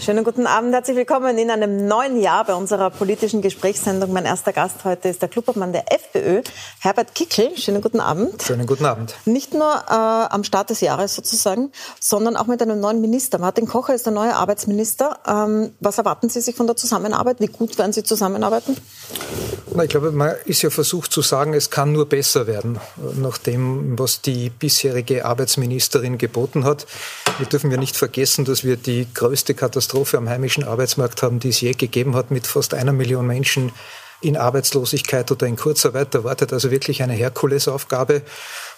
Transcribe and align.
Schönen 0.00 0.24
guten 0.24 0.46
Abend, 0.46 0.72
herzlich 0.72 0.96
willkommen 0.96 1.38
in 1.38 1.50
einem 1.50 1.86
neuen 1.86 2.20
Jahr 2.20 2.44
bei 2.44 2.54
unserer 2.54 2.90
politischen 2.90 3.42
Gesprächssendung. 3.42 4.12
Mein 4.12 4.24
erster 4.24 4.52
Gast 4.52 4.84
heute 4.84 5.08
ist 5.08 5.22
der 5.22 5.28
Clubobmann 5.28 5.72
der 5.72 5.92
FPÖ, 5.92 6.42
Herbert 6.80 7.14
Kickel. 7.14 7.56
Schönen 7.56 7.80
guten 7.80 8.00
Abend. 8.00 8.42
Schönen 8.42 8.66
guten 8.66 8.84
Abend. 8.84 9.14
Nicht 9.24 9.54
nur 9.54 9.72
äh, 9.88 9.92
am 9.92 10.44
Start 10.44 10.70
des 10.70 10.80
Jahres 10.80 11.14
sozusagen, 11.14 11.70
sondern 12.00 12.36
auch 12.36 12.46
mit 12.46 12.60
einem 12.62 12.80
neuen 12.80 13.00
Minister. 13.00 13.38
Martin 13.38 13.66
Kocher 13.66 13.94
ist 13.94 14.06
der 14.06 14.12
neue 14.12 14.34
Arbeitsminister. 14.34 15.18
Ähm, 15.26 15.72
was 15.80 15.98
erwarten 15.98 16.28
Sie 16.28 16.40
sich 16.40 16.56
von 16.56 16.66
der 16.66 16.76
Zusammenarbeit? 16.76 17.40
Wie 17.40 17.46
gut 17.46 17.78
werden 17.78 17.92
Sie 17.92 18.02
zusammenarbeiten? 18.02 18.76
Na, 19.76 19.82
ich 19.82 19.90
glaube, 19.90 20.12
man 20.12 20.34
ist 20.44 20.62
ja 20.62 20.70
versucht 20.70 21.12
zu 21.12 21.20
sagen, 21.20 21.52
es 21.52 21.70
kann 21.70 21.92
nur 21.92 22.08
besser 22.08 22.46
werden, 22.46 22.78
nach 23.16 23.38
dem, 23.38 23.98
was 23.98 24.20
die 24.20 24.50
bisherige 24.50 25.24
Arbeitsministerin 25.24 26.16
geboten 26.16 26.64
hat. 26.64 26.86
Wir 27.38 27.46
dürfen 27.46 27.72
ja 27.72 27.76
nicht 27.76 27.96
vergessen, 27.96 28.44
dass 28.44 28.62
wir 28.62 28.76
die 28.76 29.08
größte 29.12 29.54
Katastrophe 29.54 29.83
am 30.14 30.28
heimischen 30.28 30.64
Arbeitsmarkt 30.64 31.22
haben, 31.22 31.40
die 31.40 31.48
es 31.48 31.60
je 31.60 31.72
gegeben 31.72 32.14
hat, 32.14 32.30
mit 32.30 32.46
fast 32.46 32.74
einer 32.74 32.92
Million 32.92 33.26
Menschen 33.26 33.72
in 34.20 34.36
Arbeitslosigkeit 34.36 35.30
oder 35.30 35.46
in 35.46 35.56
Kurzarbeit. 35.56 36.14
Da 36.14 36.24
wartet 36.24 36.52
also 36.52 36.70
wirklich 36.70 37.02
eine 37.02 37.12
Herkulesaufgabe. 37.12 38.22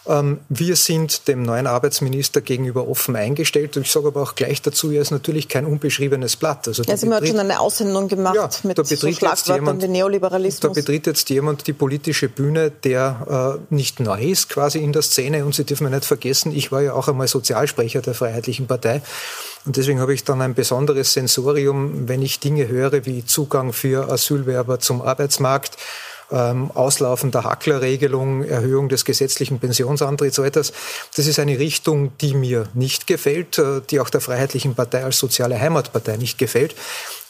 Ähm, 0.08 0.40
wir 0.48 0.76
sind 0.76 1.28
dem 1.28 1.42
neuen 1.42 1.66
Arbeitsminister 1.66 2.40
gegenüber 2.40 2.88
offen 2.88 3.16
eingestellt. 3.16 3.76
Ich 3.76 3.90
sage 3.90 4.08
aber 4.08 4.22
auch 4.22 4.34
gleich 4.34 4.62
dazu, 4.62 4.90
er 4.90 5.02
ist 5.02 5.10
natürlich 5.10 5.48
kein 5.48 5.66
unbeschriebenes 5.66 6.36
Blatt. 6.36 6.68
Also 6.68 6.82
ja, 6.84 6.96
Sie 6.96 7.10
haben 7.10 7.26
schon 7.26 7.38
eine 7.38 7.60
Aussendung 7.60 8.08
gemacht 8.08 8.34
ja, 8.36 8.50
mit 8.62 8.86
so 8.86 9.12
Schlagwörtern 9.12 9.82
wie 9.82 9.88
Neoliberalismus. 9.88 10.60
Da 10.60 10.68
betritt 10.80 11.06
jetzt 11.06 11.28
jemand 11.30 11.66
die 11.66 11.72
politische 11.72 12.28
Bühne, 12.28 12.70
der 12.70 13.58
äh, 13.70 13.74
nicht 13.74 14.00
neu 14.00 14.22
ist 14.22 14.48
quasi 14.48 14.78
in 14.78 14.92
der 14.92 15.02
Szene. 15.02 15.44
Und 15.44 15.54
Sie 15.54 15.64
dürfen 15.64 15.90
nicht 15.90 16.04
vergessen, 16.04 16.54
ich 16.54 16.72
war 16.72 16.82
ja 16.82 16.92
auch 16.92 17.08
einmal 17.08 17.28
Sozialsprecher 17.28 18.02
der 18.02 18.14
Freiheitlichen 18.14 18.66
Partei. 18.66 19.02
Und 19.64 19.76
deswegen 19.76 20.00
habe 20.00 20.14
ich 20.14 20.22
dann 20.22 20.40
ein 20.42 20.54
besonderes 20.54 21.12
Sensorium, 21.12 22.08
wenn 22.08 22.22
ich 22.22 22.38
Dinge 22.38 22.68
höre 22.68 23.04
wie 23.04 23.24
Zugang 23.24 23.72
für 23.72 24.10
Asylwerber 24.10 24.78
zum 24.78 25.02
Arbeitsmarkt, 25.02 25.76
ähm, 26.30 26.70
Auslaufen 26.72 27.30
der 27.30 27.44
Hacklerregelung, 27.44 28.44
Erhöhung 28.44 28.88
des 28.88 29.04
gesetzlichen 29.04 29.58
Pensionsantrittsalters. 29.58 30.72
Das 31.16 31.26
ist 31.26 31.38
eine 31.38 31.58
Richtung, 31.58 32.12
die 32.18 32.34
mir 32.34 32.68
nicht 32.74 33.06
gefällt, 33.06 33.58
äh, 33.58 33.80
die 33.88 34.00
auch 34.00 34.10
der 34.10 34.20
Freiheitlichen 34.20 34.74
Partei 34.74 35.04
als 35.04 35.18
soziale 35.18 35.60
Heimatpartei 35.60 36.16
nicht 36.16 36.38
gefällt. 36.38 36.74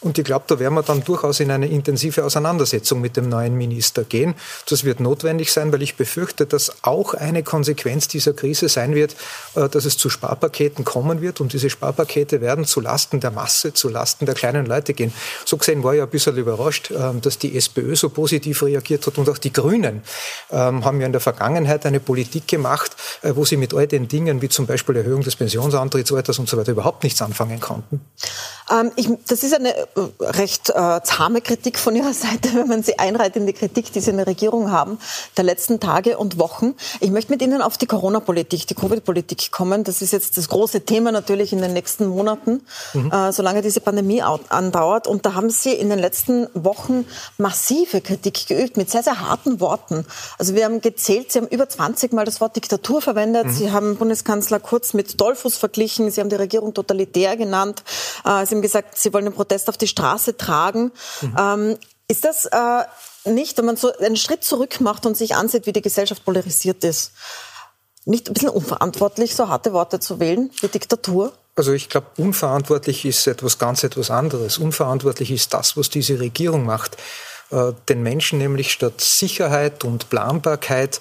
Und 0.01 0.19
ich 0.19 0.25
glaube, 0.25 0.45
da 0.47 0.59
werden 0.59 0.75
wir 0.75 0.83
dann 0.83 1.03
durchaus 1.05 1.41
in 1.41 1.51
eine 1.51 1.69
intensive 1.69 2.25
Auseinandersetzung 2.25 3.01
mit 3.01 3.17
dem 3.17 3.29
neuen 3.29 3.55
Minister 3.57 4.05
gehen. 4.05 4.35
Das 4.69 4.85
wird 4.85 5.01
notwendig 5.01 5.53
sein, 5.53 5.73
weil 5.73 5.83
ich 5.83 5.97
befürchte, 5.97 6.45
dass 6.45 6.85
auch 6.85 7.15
eine 7.15 7.43
Konsequenz 7.43 8.07
dieser 8.07 8.35
Krise 8.35 8.69
sein 8.69 8.95
wird, 8.95 9.17
äh, 9.55 9.69
dass 9.69 9.87
es 9.87 9.97
zu 9.97 10.11
Sparpaketen 10.11 10.85
kommen 10.85 11.23
wird. 11.23 11.41
Und 11.41 11.55
diese 11.55 11.71
Sparpakete 11.71 12.43
werden 12.43 12.67
zu 12.67 12.81
Lasten 12.81 13.21
der 13.21 13.31
Masse, 13.31 13.73
zu 13.73 13.89
Lasten 13.89 14.27
der 14.27 14.35
kleinen 14.35 14.67
Leute 14.67 14.93
gehen. 14.93 15.15
So 15.47 15.57
gesehen 15.57 15.83
war 15.83 15.95
ich 15.95 16.03
ein 16.03 16.11
bisschen 16.11 16.37
überrascht, 16.37 16.91
ähm, 16.91 17.23
dass 17.23 17.39
die 17.39 17.57
SPÖ 17.57 17.97
so 17.97 18.11
positiv 18.11 18.63
reagiert 18.63 19.07
hat. 19.07 19.17
Und 19.17 19.31
auch 19.31 19.39
die 19.39 19.53
Grünen 19.53 20.03
ähm, 20.51 20.85
haben 20.85 21.01
ja 21.01 21.07
in 21.07 21.13
der 21.13 21.23
Vergangenheit 21.23 21.87
eine 21.87 22.01
Politik 22.01 22.49
gemacht, 22.49 22.95
äh, 23.23 23.33
wo 23.35 23.47
sie 23.47 23.57
mit 23.57 23.73
all 23.73 23.87
den 23.87 24.09
Dingen, 24.09 24.43
wie 24.43 24.51
zum 24.51 24.67
Beispiel 24.67 24.97
Erhöhung 24.97 25.23
des 25.23 25.37
Pensionsantrittsalters 25.37 26.39
und 26.39 26.49
so 26.51 26.59
weiter, 26.59 26.73
überhaupt 26.73 27.03
nichts 27.03 27.23
anfangen 27.23 27.61
konnten. 27.61 28.03
Ähm, 28.71 28.93
ich, 28.97 29.09
das 29.27 29.43
ist 29.43 29.55
eine 29.55 29.86
recht 30.21 30.71
äh, 30.71 31.01
zahme 31.03 31.41
Kritik 31.41 31.79
von 31.79 31.97
Ihrer 31.97 32.13
Seite, 32.15 32.55
wenn 32.55 32.69
man 32.69 32.83
sie 32.83 32.99
einreiht 32.99 33.37
in 33.37 33.47
die 33.47 33.53
Kritik, 33.53 33.93
die 33.93 34.01
Sie 34.01 34.11
in 34.11 34.17
der 34.17 34.27
Regierung 34.27 34.71
haben, 34.71 34.99
der 35.37 35.45
letzten 35.45 35.81
Tage 35.81 36.19
und 36.19 36.39
Wochen. 36.39 36.75
Ich 37.01 37.11
möchte 37.11 37.33
mit 37.33 37.43
Ihnen 37.43 37.63
auf 37.63 37.79
die 37.79 37.87
Corona-Politik, 37.87 38.67
die 38.67 38.75
Covid-Politik 38.75 39.51
kommen. 39.51 39.85
Das 39.85 40.03
ist 40.03 40.13
jetzt 40.13 40.37
das 40.37 40.49
große 40.49 40.83
Thema 40.83 41.13
natürlich 41.13 41.53
in 41.53 41.61
den 41.61 41.73
nächsten 41.73 42.07
Monaten, 42.07 42.63
mhm. 42.95 43.11
äh, 43.11 43.33
solange 43.33 43.63
diese 43.63 43.81
Pandemie 43.81 44.23
andauert. 44.23 45.07
Und 45.07 45.27
da 45.27 45.35
haben 45.35 45.51
Sie 45.51 45.73
in 45.73 45.91
den 45.91 45.99
letzten 45.99 46.49
Wochen 46.55 47.07
massive 47.39 48.01
Kritik 48.01 48.47
geübt, 48.47 48.77
mit 48.77 48.91
sehr, 48.91 49.03
sehr 49.03 49.21
harten 49.21 49.61
Worten. 49.61 50.05
Also 50.39 50.55
wir 50.55 50.65
haben 50.65 50.81
gezählt, 50.81 51.33
Sie 51.33 51.39
haben 51.39 51.49
über 51.49 51.69
20 51.69 52.13
Mal 52.13 52.25
das 52.25 52.41
Wort 52.41 52.57
Diktatur 52.57 53.01
verwendet. 53.01 53.47
Mhm. 53.47 53.53
Sie 53.53 53.71
haben 53.73 53.97
Bundeskanzler 53.97 54.61
Kurz 54.61 54.95
mit 54.95 55.21
Dollfuß 55.21 55.57
verglichen. 55.57 56.11
Sie 56.11 56.21
haben 56.21 56.29
die 56.29 56.37
Regierung 56.37 56.75
totalitär 56.75 57.37
genannt. 57.37 57.83
Äh, 58.25 58.47
Sie 58.47 58.55
haben 58.55 58.63
gesagt, 58.63 58.99
Sie 58.99 59.13
wollen 59.13 59.25
den 59.25 59.35
Protest 59.35 59.69
auf 59.69 59.76
die 59.77 59.89
Straße 59.89 60.37
tragen. 60.37 60.93
Mhm. 61.21 61.37
Ähm, 61.39 61.79
ist 62.09 62.25
das 62.25 62.47
äh, 62.47 62.85
nicht, 63.25 63.59
wenn 63.59 63.65
man 63.65 63.77
so 63.77 63.93
einen 63.99 64.17
Schritt 64.17 64.45
zurück 64.45 64.81
macht 64.81 65.07
und 65.07 65.17
sich 65.17 65.35
ansieht, 65.35 65.67
wie 65.67 65.73
die 65.73 65.83
Gesellschaft 65.83 66.25
polarisiert 66.25 66.85
ist, 66.85 67.13
nicht 68.05 68.29
ein 68.29 68.35
bisschen 68.35 68.51
unverantwortlich, 68.51 69.35
so 69.35 69.49
harte 69.49 69.73
Worte 69.73 69.99
zu 69.99 70.21
wählen, 70.21 70.51
wie 70.61 70.69
Diktatur? 70.69 71.33
Also 71.57 71.73
ich 71.73 71.89
glaube, 71.89 72.07
unverantwortlich 72.19 73.05
ist 73.05 73.27
etwas 73.27 73.59
ganz 73.59 73.83
etwas 73.83 74.11
anderes. 74.11 74.59
Unverantwortlich 74.59 75.31
ist 75.31 75.55
das, 75.55 75.77
was 75.77 75.91
diese 75.91 76.21
Regierung 76.21 76.65
macht. 76.65 76.97
Äh, 77.51 77.73
den 77.89 78.03
Menschen 78.03 78.39
nämlich 78.39 78.73
statt 78.73 79.01
Sicherheit 79.01 79.83
und 79.83 80.09
Planbarkeit 80.11 81.01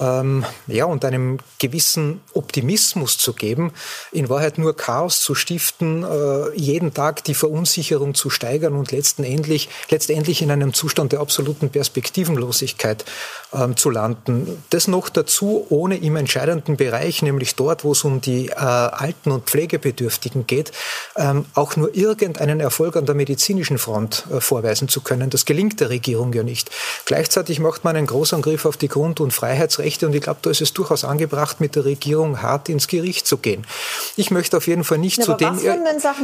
ähm, 0.00 0.44
ja, 0.66 0.86
und 0.86 1.04
einem 1.04 1.38
gewissen 1.58 2.20
Optimismus 2.32 3.18
zu 3.18 3.34
geben, 3.34 3.72
in 4.12 4.28
Wahrheit 4.28 4.58
nur 4.58 4.76
Chaos 4.76 5.20
zu 5.20 5.34
stiften, 5.34 6.04
äh, 6.04 6.56
jeden 6.56 6.94
Tag 6.94 7.22
die 7.24 7.34
Verunsicherung 7.34 8.14
zu 8.14 8.30
steigern 8.30 8.74
und 8.74 8.92
letztendlich, 8.92 9.68
letztendlich 9.90 10.42
in 10.42 10.50
einem 10.50 10.72
Zustand 10.72 11.12
der 11.12 11.20
absoluten 11.20 11.68
Perspektivenlosigkeit 11.68 13.04
ähm, 13.52 13.76
zu 13.76 13.90
landen. 13.90 14.62
Das 14.70 14.88
noch 14.88 15.10
dazu 15.10 15.66
ohne 15.68 15.98
im 15.98 16.16
entscheidenden 16.16 16.76
Bereich, 16.76 17.22
nämlich 17.22 17.54
dort, 17.54 17.84
wo 17.84 17.92
es 17.92 18.04
um 18.04 18.20
die 18.20 18.48
äh, 18.48 18.54
Alten- 18.54 19.30
und 19.30 19.44
Pflegebedürftigen 19.44 20.46
geht, 20.46 20.72
ähm, 21.16 21.44
auch 21.54 21.76
nur 21.76 21.94
irgendeinen 21.94 22.60
Erfolg 22.60 22.96
an 22.96 23.06
der 23.06 23.14
medizinischen 23.14 23.78
Front 23.78 24.24
äh, 24.32 24.40
vorweisen 24.40 24.88
zu 24.88 25.02
können. 25.02 25.28
Das 25.28 25.44
gelingt 25.44 25.80
der 25.80 25.90
Regierung 25.90 26.32
ja 26.32 26.42
nicht. 26.42 26.70
Gleichzeitig 27.04 27.60
macht 27.60 27.84
man 27.84 27.96
einen 27.96 28.06
Großangriff 28.06 28.64
auf 28.64 28.76
die 28.76 28.88
Grund- 28.88 29.20
und 29.20 29.32
Freiheitsrechte 29.32 29.89
Rechte. 29.90 30.06
Und 30.06 30.14
ich 30.14 30.22
glaube, 30.22 30.38
da 30.42 30.50
ist 30.50 30.60
es 30.60 30.72
durchaus 30.72 31.04
angebracht, 31.04 31.60
mit 31.60 31.74
der 31.74 31.84
Regierung 31.84 32.42
hart 32.42 32.68
ins 32.68 32.86
Gericht 32.86 33.26
zu 33.26 33.38
gehen. 33.38 33.64
Ich 34.16 34.30
möchte 34.30 34.56
auf 34.56 34.66
jeden 34.68 34.84
Fall 34.84 34.98
nicht 34.98 35.18
ja, 35.18 35.24
zu 35.24 35.34
den, 35.34 35.58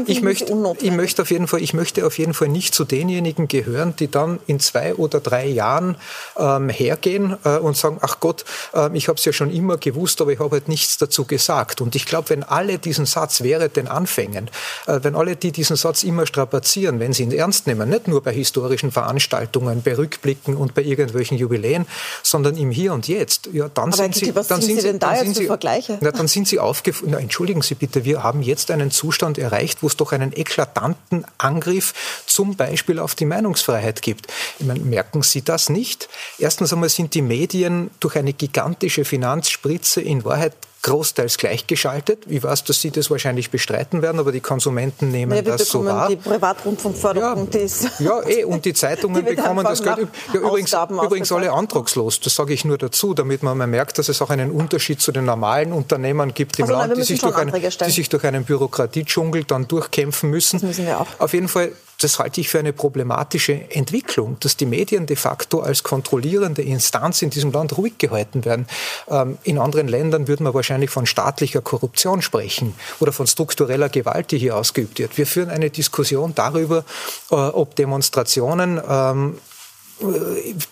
ich 0.06 0.22
möchte, 0.22 0.53
ich 0.81 0.93
möchte 0.93 1.22
auf 1.22 1.31
jeden 1.31 1.49
Fall, 1.49 1.62
ich 1.62 1.75
möchte 1.75 2.06
auf 2.06 2.19
jeden 2.19 2.32
Fall 2.34 2.49
nicht 2.49 2.75
zu 2.75 2.84
denjenigen 2.84 3.49
gehören, 3.49 3.94
die 3.97 4.09
dann 4.09 4.38
in 4.47 4.60
zwei 4.60 4.94
oder 4.94 5.21
drei 5.21 5.47
Jahren 5.47 5.97
ähm, 6.37 6.69
hergehen 6.69 7.37
äh, 7.44 7.59
und 7.59 7.76
sagen, 7.76 7.99
ach 8.03 8.21
Gott, 8.21 8.44
äh, 8.72 8.97
ich 8.97 9.09
habe 9.09 9.19
es 9.19 9.25
ja 9.25 9.32
schon 9.32 9.50
immer 9.50 9.78
gewusst, 9.78 10.21
aber 10.21 10.32
ich 10.32 10.38
habe 10.38 10.53
halt 10.53 10.69
nichts 10.69 10.99
dazu 10.99 11.25
gesagt. 11.25 11.81
Und 11.81 11.97
ich 11.97 12.06
glaube, 12.06 12.31
wenn 12.31 12.44
alle 12.44 12.78
diesen 12.78 13.06
Satz 13.06 13.43
wäre 13.43 13.69
den 13.69 13.88
Anfängen, 13.88 14.49
äh, 14.87 15.00
wenn 15.03 15.16
alle, 15.16 15.34
die 15.34 15.50
diesen 15.50 15.76
Satz 15.76 16.05
immer 16.05 16.26
strapazieren, 16.26 17.00
wenn 17.00 17.12
sie 17.12 17.25
ihn 17.25 17.32
ernst 17.32 17.66
nehmen, 17.66 17.88
nicht 17.88 18.06
nur 18.06 18.22
bei 18.22 18.32
historischen 18.32 18.93
Veranstaltungen, 18.93 19.82
bei 19.82 19.97
Rückblicken 19.97 20.56
und 20.56 20.75
bei 20.75 20.82
irgendwelchen 20.82 21.37
Jubiläen, 21.37 21.87
sondern 22.22 22.56
im 22.56 22.71
Hier 22.71 22.93
und 22.93 23.09
Jetzt, 23.09 23.49
ja, 23.56 23.71
dann 23.71 23.89
Aber 23.89 23.97
sind 23.97 24.15
Sie, 24.15 24.34
was 24.34 24.49
dann 24.49 24.61
sind 24.61 24.77
Sie 24.77 24.87
denn 24.87 24.99
da 24.99 25.17
jetzt 25.17 25.39
für 25.39 25.47
Vergleiche? 25.47 25.97
Na, 26.03 26.11
dann 26.11 26.28
sind 26.28 26.47
Sie 26.47 26.59
aufgefallen. 26.59 27.15
Entschuldigen 27.15 27.62
Sie 27.62 27.75
bitte, 27.75 28.05
wir 28.05 28.22
haben 28.22 28.43
jetzt 28.43 28.71
einen 28.71 28.91
Zustand 28.91 29.39
erreicht, 29.39 29.83
wo 29.83 29.87
es 29.87 29.97
doch 29.97 30.12
einen 30.12 30.37
eklatanten 30.37 31.25
Angriff 31.39 31.94
zum 32.27 32.56
Beispiel 32.56 32.99
auf 32.99 33.15
die 33.15 33.25
Meinungsfreiheit 33.25 34.03
gibt. 34.03 34.27
Ich 34.59 34.67
meine, 34.67 34.81
merken 34.81 35.22
Sie 35.22 35.41
das 35.41 35.71
nicht? 35.71 36.11
Erstens 36.39 36.72
einmal 36.75 36.91
sind 36.91 37.15
die 37.15 37.22
Medien 37.22 37.91
durch 37.99 38.17
eine 38.17 38.34
gigantische 38.34 39.06
Finanzspritze 39.06 40.03
in 40.03 40.25
Wahrheit 40.25 40.53
großteils 40.87 41.37
gleichgeschaltet. 41.37 42.21
Ich 42.29 42.43
weiß, 42.45 42.63
dass 42.65 42.81
Sie 42.81 42.93
das 42.93 43.11
wahrscheinlich 43.11 43.51
bestreiten 43.51 44.03
werden, 44.03 44.21
aber 44.21 44.31
die 44.31 44.41
Konsumenten 44.41 45.11
nehmen 45.11 45.35
ja, 45.35 45.43
das 45.43 45.69
so 45.69 45.85
wahr. 45.85 46.09
Die 46.09 46.15
Privatrundfunkförderung, 46.15 47.45
ja, 47.45 47.51
die 47.53 47.59
ist 47.59 47.89
Ja, 47.99 48.23
eh, 48.25 48.45
und 48.45 48.65
die 48.65 48.73
Zeitungen 48.85 49.25
die 49.27 49.35
bekommen 49.35 49.65
das 49.65 49.83
Geld. 49.83 50.09
Ja, 50.33 50.41
übrigens, 50.41 50.73
übrigens 50.73 51.33
alle 51.33 51.53
antragslos, 51.53 52.21
das 52.21 52.37
sage 52.37 52.55
ich 52.55 52.65
nur 52.65 52.79
dazu, 52.79 53.15
damit 53.15 53.43
man 53.43 53.59
mal 53.59 53.67
merkt, 53.67 53.99
dass 53.99 54.09
es 54.09 54.23
auch 54.23 54.31
einen 54.31 54.53
Unterschied 54.53 55.01
zu 55.01 55.11
den 55.11 55.25
normalen 55.25 55.73
Unternehmern 55.73 56.33
gibt 56.33 56.59
im 56.61 56.65
also, 56.65 56.75
Land, 56.75 56.91
nein, 56.91 56.99
die, 57.00 57.05
sich 57.05 57.21
durch 57.21 57.37
einen, 57.37 57.53
die 57.53 57.91
sich 57.91 58.09
durch 58.09 58.25
einen 58.25 58.44
Bürokratiedschungel 58.44 59.43
dann 59.43 59.67
durchkämpfen 59.67 60.31
müssen. 60.31 60.61
Das 60.61 60.69
müssen 60.69 60.87
wir 60.87 61.00
auch. 61.00 61.09
Auf 61.19 61.32
jeden 61.32 61.49
Fall 61.49 61.73
das 62.00 62.19
halte 62.19 62.40
ich 62.40 62.48
für 62.48 62.58
eine 62.58 62.72
problematische 62.72 63.70
Entwicklung, 63.70 64.37
dass 64.40 64.56
die 64.56 64.66
Medien 64.66 65.06
de 65.06 65.16
facto 65.16 65.60
als 65.60 65.82
kontrollierende 65.82 66.62
Instanz 66.62 67.22
in 67.22 67.31
diesem 67.31 67.52
Land 67.52 67.76
ruhig 67.78 67.98
gehalten 67.98 68.44
werden. 68.44 68.66
Ähm, 69.08 69.38
in 69.44 69.58
anderen 69.58 69.88
Ländern 69.88 70.28
würde 70.28 70.43
man 70.43 70.54
wahrscheinlich 70.54 70.90
von 70.90 71.06
staatlicher 71.06 71.62
Korruption 71.62 72.22
sprechen 72.22 72.75
oder 73.00 73.12
von 73.12 73.26
struktureller 73.26 73.88
Gewalt, 73.88 74.31
die 74.31 74.38
hier 74.38 74.56
ausgeübt 74.56 74.98
wird. 74.98 75.16
Wir 75.16 75.26
führen 75.26 75.50
eine 75.50 75.70
Diskussion 75.70 76.34
darüber, 76.34 76.84
äh, 77.31 77.34
ob 77.34 77.76
Demonstrationen 77.76 78.81
ähm, 78.88 79.38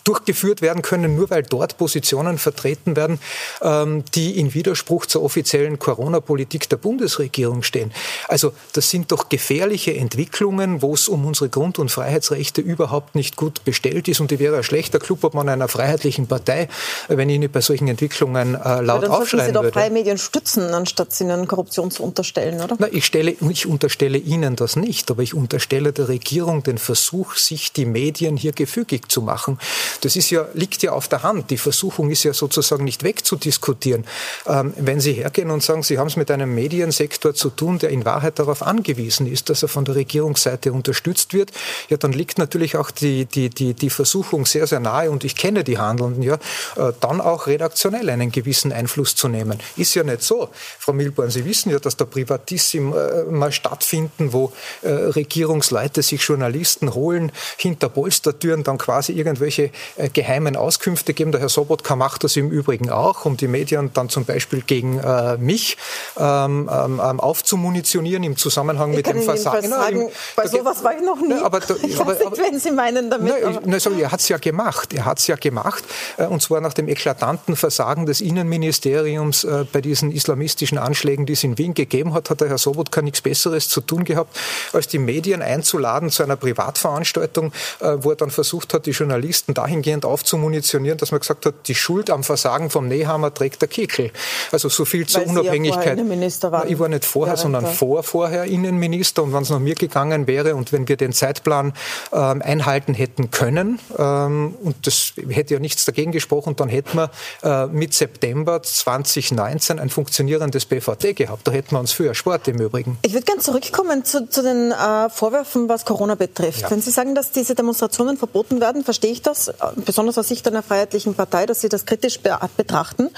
durchgeführt 0.03 0.61
werden 0.61 0.81
können, 0.81 1.15
nur 1.15 1.29
weil 1.29 1.43
dort 1.43 1.77
Positionen 1.77 2.37
vertreten 2.37 2.95
werden, 2.95 3.19
ähm, 3.61 4.03
die 4.13 4.37
in 4.37 4.53
Widerspruch 4.53 5.07
zur 5.07 5.23
offiziellen 5.23 5.79
Corona-Politik 5.79 6.69
der 6.69 6.77
Bundesregierung 6.77 7.63
stehen. 7.63 7.91
Also 8.27 8.53
das 8.73 8.89
sind 8.89 9.11
doch 9.11 9.29
gefährliche 9.29 9.95
Entwicklungen, 9.95 10.81
wo 10.81 10.93
es 10.93 11.07
um 11.07 11.25
unsere 11.25 11.49
Grund- 11.49 11.79
und 11.79 11.89
Freiheitsrechte 11.89 12.61
überhaupt 12.61 13.15
nicht 13.15 13.35
gut 13.35 13.63
bestellt 13.65 14.07
ist. 14.07 14.19
Und 14.19 14.31
ich 14.31 14.39
wäre 14.39 14.57
ein 14.57 14.63
schlechter 14.63 14.99
Klubobmann 14.99 15.49
einer 15.49 15.67
freiheitlichen 15.67 16.27
Partei, 16.27 16.67
wenn 17.07 17.29
ich 17.29 17.39
nicht 17.39 17.51
bei 17.51 17.61
solchen 17.61 17.87
Entwicklungen 17.87 18.55
äh, 18.55 18.81
laut 18.81 19.01
ja, 19.01 19.09
dann 19.09 19.11
aufschreien 19.11 19.47
Sie 19.47 19.53
doch 19.53 19.71
freie 19.71 19.89
Medien 19.89 20.17
stützen, 20.17 20.73
anstatt 20.73 21.19
ihnen 21.19 21.47
Korruption 21.47 21.89
zu 21.89 22.03
unterstellen, 22.03 22.61
oder? 22.61 22.75
Na, 22.77 22.87
ich, 22.91 23.05
stelle, 23.05 23.31
ich 23.31 23.65
unterstelle 23.65 24.17
Ihnen 24.17 24.55
das 24.55 24.75
nicht, 24.75 25.09
aber 25.09 25.23
ich 25.23 25.33
unterstelle 25.33 25.93
der 25.93 26.09
Regierung 26.09 26.63
den 26.63 26.77
Versuch, 26.77 27.35
sich 27.35 27.73
die 27.73 27.85
Medien 27.85 28.37
hier 28.37 28.51
gefügig 28.51 29.09
zu 29.09 29.14
machen. 29.21 29.59
Das 30.01 30.15
ist 30.15 30.29
ja, 30.29 30.45
liegt 30.53 30.81
ja 30.83 30.91
auf 30.91 31.07
der 31.07 31.23
Hand. 31.23 31.49
Die 31.49 31.57
Versuchung 31.57 32.09
ist 32.09 32.23
ja 32.23 32.33
sozusagen 32.33 32.83
nicht 32.83 33.03
wegzudiskutieren. 33.03 34.05
Ähm, 34.47 34.73
wenn 34.77 34.99
Sie 34.99 35.13
hergehen 35.13 35.51
und 35.51 35.63
sagen, 35.63 35.83
Sie 35.83 35.97
haben 35.97 36.07
es 36.07 36.15
mit 36.15 36.31
einem 36.31 36.53
Mediensektor 36.53 37.33
zu 37.33 37.49
tun, 37.49 37.79
der 37.79 37.89
in 37.89 38.05
Wahrheit 38.05 38.39
darauf 38.39 38.61
angewiesen 38.61 39.27
ist, 39.27 39.49
dass 39.49 39.63
er 39.63 39.69
von 39.69 39.85
der 39.85 39.95
Regierungsseite 39.95 40.73
unterstützt 40.73 41.33
wird, 41.33 41.51
ja, 41.89 41.97
dann 41.97 42.11
liegt 42.11 42.37
natürlich 42.37 42.77
auch 42.77 42.91
die, 42.91 43.25
die, 43.25 43.49
die, 43.49 43.73
die 43.73 43.89
Versuchung 43.89 44.45
sehr, 44.45 44.67
sehr 44.67 44.79
nahe 44.79 45.11
und 45.11 45.23
ich 45.23 45.35
kenne 45.35 45.63
die 45.63 45.77
Handelnden 45.77 46.23
ja, 46.23 46.35
äh, 46.75 46.93
dann 46.99 47.21
auch 47.21 47.47
redaktionell 47.47 48.09
einen 48.09 48.31
gewissen 48.31 48.71
Einfluss 48.71 49.15
zu 49.15 49.27
nehmen. 49.27 49.59
Ist 49.77 49.95
ja 49.95 50.03
nicht 50.03 50.21
so. 50.21 50.49
Frau 50.79 50.93
Milborn, 50.93 51.29
Sie 51.29 51.45
wissen 51.45 51.71
ja, 51.71 51.79
dass 51.79 51.97
da 51.97 52.05
Privatissim 52.05 52.93
äh, 52.93 53.51
stattfinden, 53.51 54.33
wo 54.33 54.51
äh, 54.81 54.89
Regierungsleute 54.89 56.01
sich 56.01 56.21
Journalisten 56.21 56.93
holen, 56.93 57.31
hinter 57.57 57.89
Polstertüren 57.89 58.63
dann 58.63 58.77
quasi 58.77 59.04
irgendwelche 59.09 59.71
äh, 59.97 60.09
geheimen 60.09 60.55
Auskünfte 60.55 61.13
geben. 61.13 61.31
Der 61.31 61.41
Herr 61.41 61.49
Sobotka 61.49 61.95
macht 61.95 62.23
das 62.23 62.35
im 62.35 62.49
Übrigen 62.49 62.89
auch, 62.89 63.25
um 63.25 63.37
die 63.37 63.47
Medien 63.47 63.91
dann 63.93 64.09
zum 64.09 64.25
Beispiel 64.25 64.61
gegen 64.61 64.99
äh, 64.99 65.37
mich 65.37 65.77
ähm, 66.17 66.69
ähm, 66.71 67.01
ähm 67.03 67.19
aufzumunitionieren 67.19 68.23
im 68.23 68.37
Zusammenhang 68.37 68.91
ich 68.91 68.97
mit 68.97 69.07
dem 69.07 69.21
Versagen. 69.21 69.69
Sagen, 69.69 70.09
bei 70.35 70.47
sowas 70.47 70.83
war 70.83 70.95
ich 70.95 71.03
noch 71.03 71.19
nie. 71.19 71.33
Aber, 71.33 71.59
da, 71.59 71.75
ich 71.83 71.99
aber, 71.99 72.13
weiß 72.13 72.29
nicht, 72.29 72.37
wenn 72.37 72.59
Sie 72.59 72.71
meinen 72.71 73.09
damit. 73.09 73.33
Na, 73.41 73.59
na, 73.65 73.79
sorry, 73.79 74.01
er 74.01 74.11
hat 74.11 74.19
es 74.19 74.29
ja 74.29 74.37
gemacht. 74.37 74.93
Er 74.93 75.05
hat 75.05 75.19
es 75.19 75.27
ja 75.27 75.35
gemacht. 75.35 75.83
Äh, 76.17 76.25
und 76.25 76.41
zwar 76.41 76.61
nach 76.61 76.73
dem 76.73 76.87
eklatanten 76.87 77.55
Versagen 77.55 78.05
des 78.05 78.21
Innenministeriums 78.21 79.43
äh, 79.43 79.65
bei 79.71 79.81
diesen 79.81 80.11
islamistischen 80.11 80.77
Anschlägen, 80.77 81.25
die 81.25 81.33
es 81.33 81.43
in 81.43 81.57
Wien 81.57 81.73
gegeben 81.73 82.13
hat, 82.13 82.29
hat 82.29 82.41
der 82.41 82.49
Herr 82.49 82.57
Sobotka 82.57 83.01
nichts 83.01 83.21
Besseres 83.21 83.69
zu 83.69 83.81
tun 83.81 84.03
gehabt, 84.03 84.37
als 84.73 84.87
die 84.87 84.99
Medien 84.99 85.41
einzuladen 85.41 86.09
zu 86.09 86.23
einer 86.23 86.35
Privatveranstaltung, 86.35 87.51
äh, 87.79 87.97
wo 87.99 88.11
er 88.11 88.15
dann 88.15 88.31
versucht 88.31 88.73
hat, 88.73 88.85
die 88.85 88.93
Journalisten 88.97 89.53
dahingehend 89.53 90.05
aufzumunitionieren, 90.05 90.97
dass 90.97 91.11
man 91.11 91.19
gesagt 91.19 91.45
hat, 91.45 91.67
die 91.67 91.75
Schuld 91.75 92.09
am 92.09 92.23
Versagen 92.23 92.69
vom 92.69 92.87
Nehammer 92.87 93.33
trägt 93.33 93.61
der 93.61 93.67
Kekel. 93.67 94.11
Also 94.51 94.69
so 94.69 94.85
viel 94.85 95.05
zur 95.07 95.21
Weil 95.21 95.29
Unabhängigkeit. 95.29 95.85
Ja 95.85 95.91
Innenminister 95.93 96.51
waren. 96.51 96.69
Ich 96.69 96.79
war 96.79 96.87
nicht 96.87 97.05
vorher, 97.05 97.37
sondern 97.37 97.65
vor 97.65 98.03
vorher 98.03 98.45
Innenminister. 98.45 99.23
Und 99.23 99.33
wenn 99.33 99.43
es 99.43 99.49
nach 99.49 99.59
mir 99.59 99.75
gegangen 99.75 100.27
wäre 100.27 100.55
und 100.55 100.71
wenn 100.71 100.87
wir 100.87 100.97
den 100.97 101.13
Zeitplan 101.13 101.73
ähm, 102.13 102.41
einhalten 102.41 102.93
hätten 102.93 103.31
können, 103.31 103.79
ähm, 103.97 104.55
und 104.61 104.87
das 104.87 105.13
hätte 105.29 105.55
ja 105.55 105.59
nichts 105.59 105.85
dagegen 105.85 106.11
gesprochen, 106.11 106.55
dann 106.55 106.69
hätten 106.69 106.97
wir 106.97 107.11
äh, 107.43 107.67
mit 107.67 107.93
September 107.93 108.61
2019 108.61 109.79
ein 109.79 109.89
funktionierendes 109.89 110.65
BVT 110.65 111.15
gehabt. 111.15 111.47
Da 111.47 111.51
hätten 111.51 111.71
wir 111.75 111.79
uns 111.79 111.91
für 111.91 112.13
Sport 112.15 112.47
im 112.47 112.59
Übrigen. 112.59 112.97
Ich 113.01 113.13
würde 113.13 113.25
gerne 113.25 113.41
zurückkommen 113.41 114.05
zu, 114.05 114.29
zu 114.29 114.41
den 114.41 114.71
äh, 114.71 115.09
Vorwürfen, 115.09 115.67
was 115.69 115.85
Corona 115.85 116.15
betrifft. 116.15 116.61
Ja. 116.61 116.71
Wenn 116.71 116.81
Sie 116.81 116.91
sagen, 116.91 117.15
dass 117.15 117.31
diese 117.31 117.55
Demonstrationen 117.55 118.17
verboten 118.17 118.61
werden, 118.61 118.83
verstehe 118.85 119.11
ich 119.11 119.21
das, 119.21 119.51
besonders 119.75 120.17
aus 120.17 120.27
Sicht 120.27 120.47
einer 120.47 120.63
freiheitlichen 120.63 121.15
Partei, 121.15 121.45
dass 121.45 121.61
Sie 121.61 121.69
das 121.69 121.85
kritisch 121.85 122.19
be 122.19 122.37
betrachten. 122.55 123.09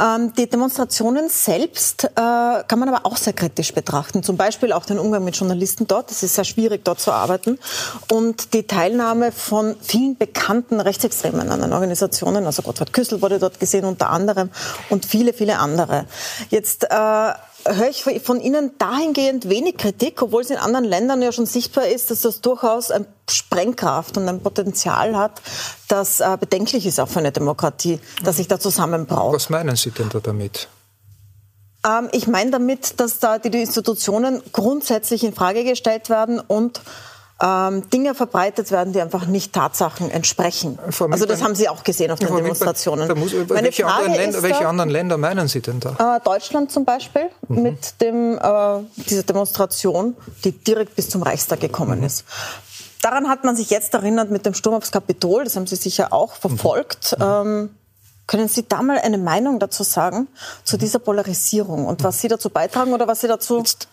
Ähm, 0.00 0.32
die 0.34 0.48
Demonstrationen 0.48 1.28
selbst 1.28 2.04
äh, 2.04 2.08
kann 2.16 2.78
man 2.78 2.88
aber 2.88 3.06
auch 3.06 3.16
sehr 3.16 3.32
kritisch 3.32 3.72
betrachten. 3.72 4.22
Zum 4.22 4.36
Beispiel 4.36 4.72
auch 4.72 4.84
den 4.84 4.98
Umgang 4.98 5.24
mit 5.24 5.36
Journalisten 5.36 5.86
dort. 5.86 6.10
Es 6.10 6.22
ist 6.22 6.34
sehr 6.34 6.44
schwierig, 6.44 6.84
dort 6.84 7.00
zu 7.00 7.12
arbeiten. 7.12 7.58
Und 8.10 8.54
die 8.54 8.66
Teilnahme 8.66 9.32
von 9.32 9.76
vielen 9.80 10.16
bekannten 10.16 10.80
Rechtsextremen 10.80 11.50
an 11.50 11.60
den 11.60 11.72
Organisationen, 11.72 12.46
also 12.46 12.62
Gottfried 12.62 12.92
Küssel 12.92 13.22
wurde 13.22 13.38
dort 13.38 13.60
gesehen 13.60 13.84
unter 13.84 14.10
anderem 14.10 14.50
und 14.90 15.06
viele, 15.06 15.32
viele 15.32 15.58
andere. 15.58 16.06
Jetzt 16.50 16.84
äh, 16.84 17.32
höre 17.64 17.88
ich 17.88 18.22
von 18.22 18.40
Ihnen 18.40 18.72
dahingehend 18.78 19.48
wenig 19.48 19.76
Kritik, 19.76 20.22
obwohl 20.22 20.42
es 20.42 20.50
in 20.50 20.56
anderen 20.56 20.84
Ländern 20.84 21.22
ja 21.22 21.32
schon 21.32 21.46
sichtbar 21.46 21.86
ist, 21.86 22.10
dass 22.10 22.22
das 22.22 22.40
durchaus 22.40 22.90
eine 22.90 23.06
Sprengkraft 23.28 24.16
und 24.16 24.28
ein 24.28 24.40
Potenzial 24.40 25.16
hat, 25.16 25.40
das 25.88 26.20
äh, 26.20 26.36
bedenklich 26.38 26.86
ist 26.86 27.00
auch 27.00 27.08
für 27.08 27.20
eine 27.20 27.32
Demokratie, 27.32 28.00
dass 28.24 28.36
sich 28.36 28.48
da 28.48 28.58
zusammenbraut. 28.58 29.34
Was 29.34 29.50
meinen 29.50 29.76
Sie 29.76 29.90
denn 29.90 30.08
da 30.08 30.20
damit? 30.20 30.68
Ähm, 31.86 32.08
ich 32.12 32.26
meine 32.26 32.50
damit, 32.50 33.00
dass 33.00 33.18
da 33.18 33.38
die 33.38 33.60
Institutionen 33.60 34.42
grundsätzlich 34.52 35.24
in 35.24 35.34
Frage 35.34 35.64
gestellt 35.64 36.10
werden 36.10 36.40
und 36.40 36.80
ähm, 37.42 37.90
Dinge 37.90 38.14
verbreitet 38.14 38.70
werden, 38.70 38.92
die 38.92 39.00
einfach 39.00 39.26
nicht 39.26 39.52
Tatsachen 39.52 40.10
entsprechen. 40.10 40.78
Also 41.10 41.26
das 41.26 41.42
haben 41.42 41.56
Sie 41.56 41.68
auch 41.68 41.82
gesehen 41.82 42.12
auf 42.12 42.20
den 42.20 42.34
Demonstrationen. 42.34 43.18
Muss, 43.18 43.32
welche, 43.48 43.84
anderen 43.84 44.14
Länder, 44.14 44.42
welche, 44.42 44.68
anderen 44.68 44.90
Länder, 44.90 45.16
meinen 45.18 45.48
Sie 45.48 45.60
denn 45.60 45.80
da? 45.80 46.16
Äh, 46.16 46.20
Deutschland 46.24 46.70
zum 46.70 46.84
Beispiel 46.84 47.30
mhm. 47.48 47.62
mit 47.62 48.00
dem, 48.00 48.38
äh, 48.38 49.02
dieser 49.08 49.24
Demonstration, 49.24 50.16
die 50.44 50.52
direkt 50.52 50.94
bis 50.94 51.10
zum 51.10 51.22
Reichstag 51.22 51.60
gekommen 51.60 51.98
mhm. 51.98 52.06
ist. 52.06 52.24
Daran 53.02 53.28
hat 53.28 53.42
man 53.42 53.56
sich 53.56 53.70
jetzt 53.70 53.92
erinnert 53.94 54.30
mit 54.30 54.46
dem 54.46 54.54
Sturm 54.54 54.76
aufs 54.76 54.92
Kapitol, 54.92 55.42
das 55.42 55.56
haben 55.56 55.66
Sie 55.66 55.74
sicher 55.74 56.12
auch 56.12 56.34
verfolgt. 56.34 57.16
Mhm. 57.18 57.24
Ähm, 57.24 57.70
können 58.28 58.46
Sie 58.46 58.66
da 58.68 58.82
mal 58.82 58.98
eine 58.98 59.18
Meinung 59.18 59.58
dazu 59.58 59.82
sagen, 59.82 60.28
zu 60.62 60.76
dieser 60.76 61.00
Polarisierung 61.00 61.86
und 61.86 62.04
was 62.04 62.20
Sie 62.20 62.28
dazu 62.28 62.50
beitragen 62.50 62.92
oder 62.92 63.08
was 63.08 63.20
Sie 63.20 63.26
dazu 63.26 63.58
jetzt 63.58 63.88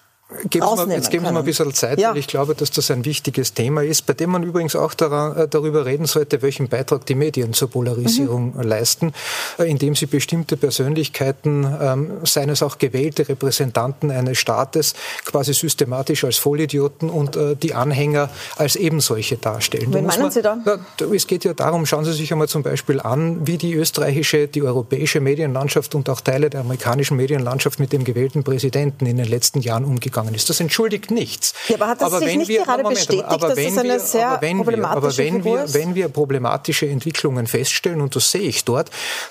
Geben 0.48 0.64
wir, 0.64 0.96
jetzt 0.96 1.10
geben 1.10 1.26
Sie 1.26 1.32
mal 1.32 1.40
ein 1.40 1.46
bisschen 1.46 1.74
Zeit, 1.74 2.00
ja. 2.00 2.12
weil 2.12 2.18
ich 2.18 2.28
glaube, 2.28 2.54
dass 2.54 2.70
das 2.70 2.92
ein 2.92 3.04
wichtiges 3.04 3.56
Thema 3.56 3.82
ist, 3.82 4.06
bei 4.06 4.14
dem 4.14 4.30
man 4.30 4.44
übrigens 4.44 4.76
auch 4.76 4.94
daran, 4.94 5.36
äh, 5.36 5.48
darüber 5.48 5.88
reden 5.88 6.06
sollte, 6.06 6.44
welchen 6.44 6.68
Beitrag 6.68 7.04
die 7.08 7.16
Medien 7.16 7.54
zur 7.54 7.72
Polarisierung 7.72 8.54
mhm. 8.56 8.62
leisten, 8.62 9.14
äh, 9.58 9.68
indem 9.68 9.96
sie 9.96 10.06
bestimmte 10.06 10.56
Persönlichkeiten, 10.56 11.66
ähm, 11.82 12.12
seien 12.26 12.50
es 12.50 12.62
auch 12.62 12.78
gewählte 12.78 13.28
Repräsentanten 13.28 14.12
eines 14.12 14.38
Staates, 14.38 14.94
quasi 15.26 15.56
systematisch 15.56 16.24
als 16.24 16.38
Vollidioten 16.38 17.10
und 17.10 17.36
äh, 17.36 17.56
die 17.56 17.74
Anhänger 17.74 18.30
als 18.56 18.76
ebensolche 18.76 19.38
darstellen. 19.38 19.92
Wen 19.92 20.06
meinen 20.06 20.22
man, 20.22 20.32
Sie 20.32 20.44
da? 20.44 20.60
Na, 20.64 20.78
es 21.12 21.26
geht 21.26 21.44
ja 21.44 21.56
darum, 21.56 21.88
schauen 21.88 22.06
Sie 22.06 22.14
sich 22.14 22.32
einmal 22.32 22.48
zum 22.48 22.62
Beispiel 22.62 23.00
an, 23.00 23.48
wie 23.48 23.58
die 23.58 23.74
österreichische, 23.74 24.48
die 24.48 24.62
europäische 24.62 25.22
Medienlandschaft 25.22 25.96
und 25.96 26.08
auch 26.08 26.22
Teile 26.22 26.52
der 26.52 26.62
amerikanischen 26.62 27.18
Medienlandschaft 27.18 27.80
mit 27.80 27.92
dem 27.94 28.04
gewählten 28.04 28.44
Präsidenten 28.44 29.08
in 29.08 29.18
den 29.18 29.28
letzten 29.28 29.62
Jahren 29.62 29.86
umgegangen 29.86 30.19
gegangen 30.20 30.36
ist. 30.36 30.50
Das 30.50 30.60
entschuldigt 30.60 31.12
nichts. 31.12 31.54
Ja, 31.68 31.76
aber 31.76 31.88
hat 31.88 32.02
das 32.02 32.14
aber 32.14 32.26
sich 32.26 32.38
nicht 32.38 32.48
wir, 32.48 32.64
gerade 32.64 32.84
Moment, 32.84 33.00
bestätigt, 33.00 33.26
aber, 33.26 33.48
dass 33.48 33.56
das 33.56 33.78
eine 33.78 33.90
wir, 33.90 34.00
sehr 34.00 34.30
aber 34.30 34.42
wenn 34.42 34.58
problematische 34.58 35.18
wir, 35.18 35.32
aber 35.32 35.36
wenn 35.36 35.44
wir, 35.44 35.64
ist? 35.64 35.74
wenn 35.74 35.96
wir 35.96 36.10
problematische 36.10 36.88
Entwicklungen 36.88 37.48
feststellen, 37.48 38.02
und 38.02 38.16
das 38.16 38.32
sehe 38.32 38.42
ich 38.42 38.66
dort, 38.66 38.90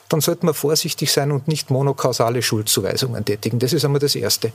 dann 0.08 0.20
sollten 0.20 0.46
wir 0.46 0.54
vorsichtig 0.54 1.12
sein 1.12 1.32
und 1.32 1.48
nicht 1.48 1.70
monokausale 1.70 2.42
Schuldzuweisungen 2.42 3.24
tätigen. 3.24 3.58
Das 3.58 3.72
ist 3.72 3.84
einmal 3.84 4.00
das 4.00 4.14
Erste. 4.14 4.52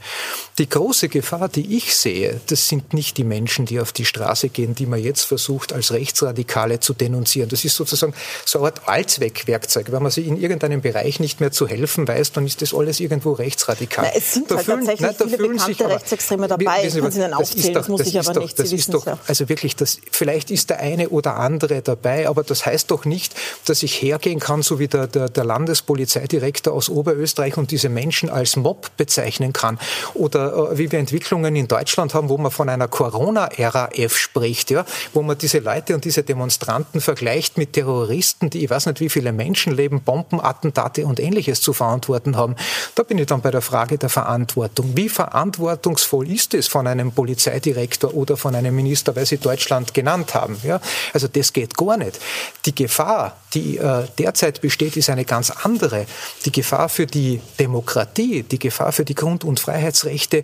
Die 0.57 0.69
große 0.69 1.09
Gefahr, 1.09 1.49
die 1.49 1.77
ich 1.77 1.95
sehe, 1.95 2.39
das 2.47 2.67
sind 2.67 2.93
nicht 2.93 3.17
die 3.17 3.23
Menschen, 3.23 3.65
die 3.65 3.79
auf 3.79 3.91
die 3.91 4.05
Straße 4.05 4.49
gehen, 4.49 4.75
die 4.75 4.85
man 4.85 5.01
jetzt 5.01 5.23
versucht, 5.23 5.73
als 5.73 5.91
Rechtsradikale 5.91 6.79
zu 6.79 6.93
denunzieren. 6.93 7.49
Das 7.49 7.65
ist 7.65 7.75
sozusagen 7.75 8.13
so 8.45 8.59
eine 8.59 8.67
Art 8.67 8.87
Allzweckwerkzeug. 8.87 9.91
Wenn 9.91 10.03
man 10.03 10.11
sich 10.11 10.27
in 10.27 10.37
irgendeinem 10.37 10.81
Bereich 10.81 11.19
nicht 11.19 11.39
mehr 11.39 11.51
zu 11.51 11.67
helfen 11.67 12.07
weiß, 12.07 12.31
dann 12.33 12.45
ist 12.45 12.61
das 12.61 12.73
alles 12.73 12.99
irgendwo 12.99 13.33
rechtsradikal. 13.33 14.05
Na, 14.11 14.17
es 14.17 14.33
sind 14.33 14.49
da 14.49 14.55
halt 14.55 14.65
fühlen, 14.65 14.79
tatsächlich 14.79 15.01
nein, 15.01 15.15
da 15.17 15.25
viele 15.25 15.37
bekannte 15.37 15.65
sich, 15.65 15.85
aber, 15.85 16.05
Rechtsextreme 16.23 16.47
dabei. 16.47 16.85
Ich 16.85 16.95
kann 16.95 17.11
sie 17.11 17.19
dann 17.19 17.33
aufzählen, 17.33 17.73
das, 17.73 17.87
muss 17.87 18.01
ich 18.01 18.19
aber 18.19 18.33
doch, 18.33 18.41
nicht. 18.41 18.59
Das 18.59 18.71
ist 18.71 18.93
doch, 18.93 19.05
also 19.27 19.49
wirklich, 19.49 19.75
das, 19.75 19.99
vielleicht 20.11 20.51
ist 20.51 20.69
der 20.69 20.79
eine 20.79 21.09
oder 21.09 21.37
andere 21.37 21.81
dabei, 21.81 22.27
aber 22.27 22.43
das 22.43 22.65
heißt 22.65 22.91
doch 22.91 23.05
nicht, 23.05 23.35
dass 23.65 23.83
ich 23.83 24.01
hergehen 24.01 24.39
kann, 24.39 24.61
so 24.61 24.79
wie 24.79 24.87
der, 24.87 25.07
der, 25.07 25.29
der 25.29 25.43
Landespolizeidirektor 25.43 26.73
aus 26.73 26.89
Oberösterreich 26.89 27.57
und 27.57 27.71
diese 27.71 27.89
Menschen 27.89 28.29
als 28.29 28.55
Mob 28.55 28.91
bezeichnen 28.97 29.53
kann. 29.53 29.79
Oder 30.13 30.71
äh, 30.71 30.77
wie 30.77 30.91
wir 30.91 30.99
Entwicklungen 30.99 31.55
in 31.55 31.67
Deutschland 31.67 32.13
haben, 32.13 32.29
wo 32.29 32.37
man 32.37 32.51
von 32.51 32.69
einer 32.69 32.87
Corona-Ära 32.87 33.89
F 33.93 34.17
spricht, 34.17 34.71
ja, 34.71 34.85
wo 35.13 35.21
man 35.21 35.37
diese 35.37 35.59
Leute 35.59 35.95
und 35.95 36.05
diese 36.05 36.23
Demonstranten 36.23 37.01
vergleicht 37.01 37.57
mit 37.57 37.73
Terroristen, 37.73 38.49
die 38.49 38.63
ich 38.63 38.69
weiß 38.69 38.85
nicht 38.87 38.99
wie 38.99 39.09
viele 39.09 39.31
Menschenleben, 39.31 40.01
Bombenattentate 40.01 41.05
und 41.05 41.19
ähnliches 41.19 41.61
zu 41.61 41.73
verantworten 41.73 42.37
haben. 42.37 42.55
Da 42.95 43.03
bin 43.03 43.17
ich 43.17 43.27
dann 43.27 43.41
bei 43.41 43.51
der 43.51 43.61
Frage 43.61 43.97
der 43.97 44.09
Verantwortung. 44.09 44.95
Wie 44.95 45.09
verantwortungsvoll 45.09 46.12
ist 46.21 46.43
ist 46.43 46.53
es 46.53 46.67
von 46.67 46.87
einem 46.87 47.11
Polizeidirektor 47.11 48.13
oder 48.13 48.37
von 48.37 48.55
einem 48.55 48.75
Minister, 48.75 49.15
weil 49.15 49.25
Sie 49.25 49.37
Deutschland 49.37 49.93
genannt 49.93 50.33
haben. 50.33 50.57
Ja? 50.63 50.81
Also 51.13 51.27
das 51.27 51.53
geht 51.53 51.77
gar 51.77 51.97
nicht. 51.97 52.19
Die 52.65 52.75
Gefahr, 52.75 53.37
die 53.53 53.77
äh, 53.77 54.05
derzeit 54.17 54.61
besteht, 54.61 54.97
ist 54.97 55.09
eine 55.09 55.25
ganz 55.25 55.49
andere. 55.49 56.05
Die 56.45 56.51
Gefahr 56.51 56.89
für 56.89 57.05
die 57.05 57.41
Demokratie, 57.59 58.43
die 58.43 58.59
Gefahr 58.59 58.91
für 58.91 59.05
die 59.05 59.15
Grund- 59.15 59.43
und 59.43 59.59
Freiheitsrechte, 59.59 60.43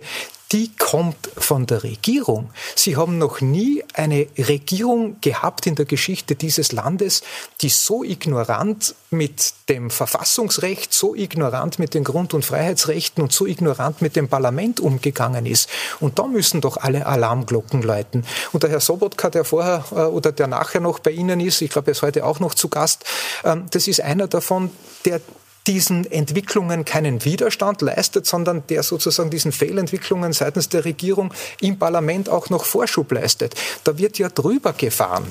die 0.52 0.74
kommt 0.76 1.30
von 1.36 1.66
der 1.66 1.84
Regierung. 1.84 2.50
Sie 2.74 2.96
haben 2.96 3.18
noch 3.18 3.40
nie 3.40 3.84
eine 3.94 4.26
Regierung 4.36 5.20
gehabt 5.20 5.66
in 5.66 5.76
der 5.76 5.84
Geschichte 5.84 6.34
dieses 6.34 6.72
Landes, 6.72 7.22
die 7.60 7.68
so 7.68 8.02
ignorant 8.02 8.96
mit 9.10 9.54
dem 9.68 9.90
Verfassungsrecht, 9.90 10.92
so 10.92 11.14
ignorant 11.14 11.78
mit 11.78 11.94
den 11.94 12.02
Grund- 12.02 12.34
und 12.34 12.44
Freiheitsrechten 12.44 13.22
und 13.22 13.32
so 13.32 13.46
ignorant 13.46 14.02
mit 14.02 14.16
dem 14.16 14.28
Parlament 14.28 14.80
umgegangen 14.80 15.46
ist. 15.46 15.68
Und 16.00 16.18
da 16.18 16.26
müssen 16.26 16.60
doch 16.60 16.76
alle 16.76 17.06
Alarmglocken 17.06 17.82
läuten. 17.82 18.24
Und 18.52 18.64
der 18.64 18.70
Herr 18.70 18.80
Sobotka, 18.80 19.30
der 19.30 19.44
vorher 19.44 19.84
äh, 19.92 19.94
oder 20.02 20.32
der 20.32 20.48
nachher 20.48 20.80
noch 20.80 20.98
bei 20.98 21.12
Ihnen 21.12 21.38
ist, 21.38 21.62
ich 21.62 21.70
glaube, 21.70 21.88
er 21.88 21.92
ist 21.92 22.02
heute 22.02 22.24
auch 22.24 22.40
noch 22.40 22.54
zu 22.54 22.68
Gast, 22.68 23.04
ähm, 23.44 23.66
das 23.70 23.86
ist 23.86 24.00
einer 24.00 24.26
davon, 24.26 24.70
der 25.04 25.20
diesen 25.66 26.10
Entwicklungen 26.10 26.84
keinen 26.84 27.24
Widerstand 27.24 27.82
leistet, 27.82 28.26
sondern 28.26 28.62
der 28.68 28.82
sozusagen 28.82 29.30
diesen 29.30 29.52
Fehlentwicklungen 29.52 30.32
seitens 30.32 30.68
der 30.68 30.84
Regierung 30.84 31.34
im 31.60 31.78
Parlament 31.78 32.28
auch 32.28 32.50
noch 32.50 32.64
Vorschub 32.64 33.12
leistet. 33.12 33.54
Da 33.84 33.98
wird 33.98 34.18
ja 34.18 34.28
drüber 34.28 34.72
gefahren. 34.72 35.30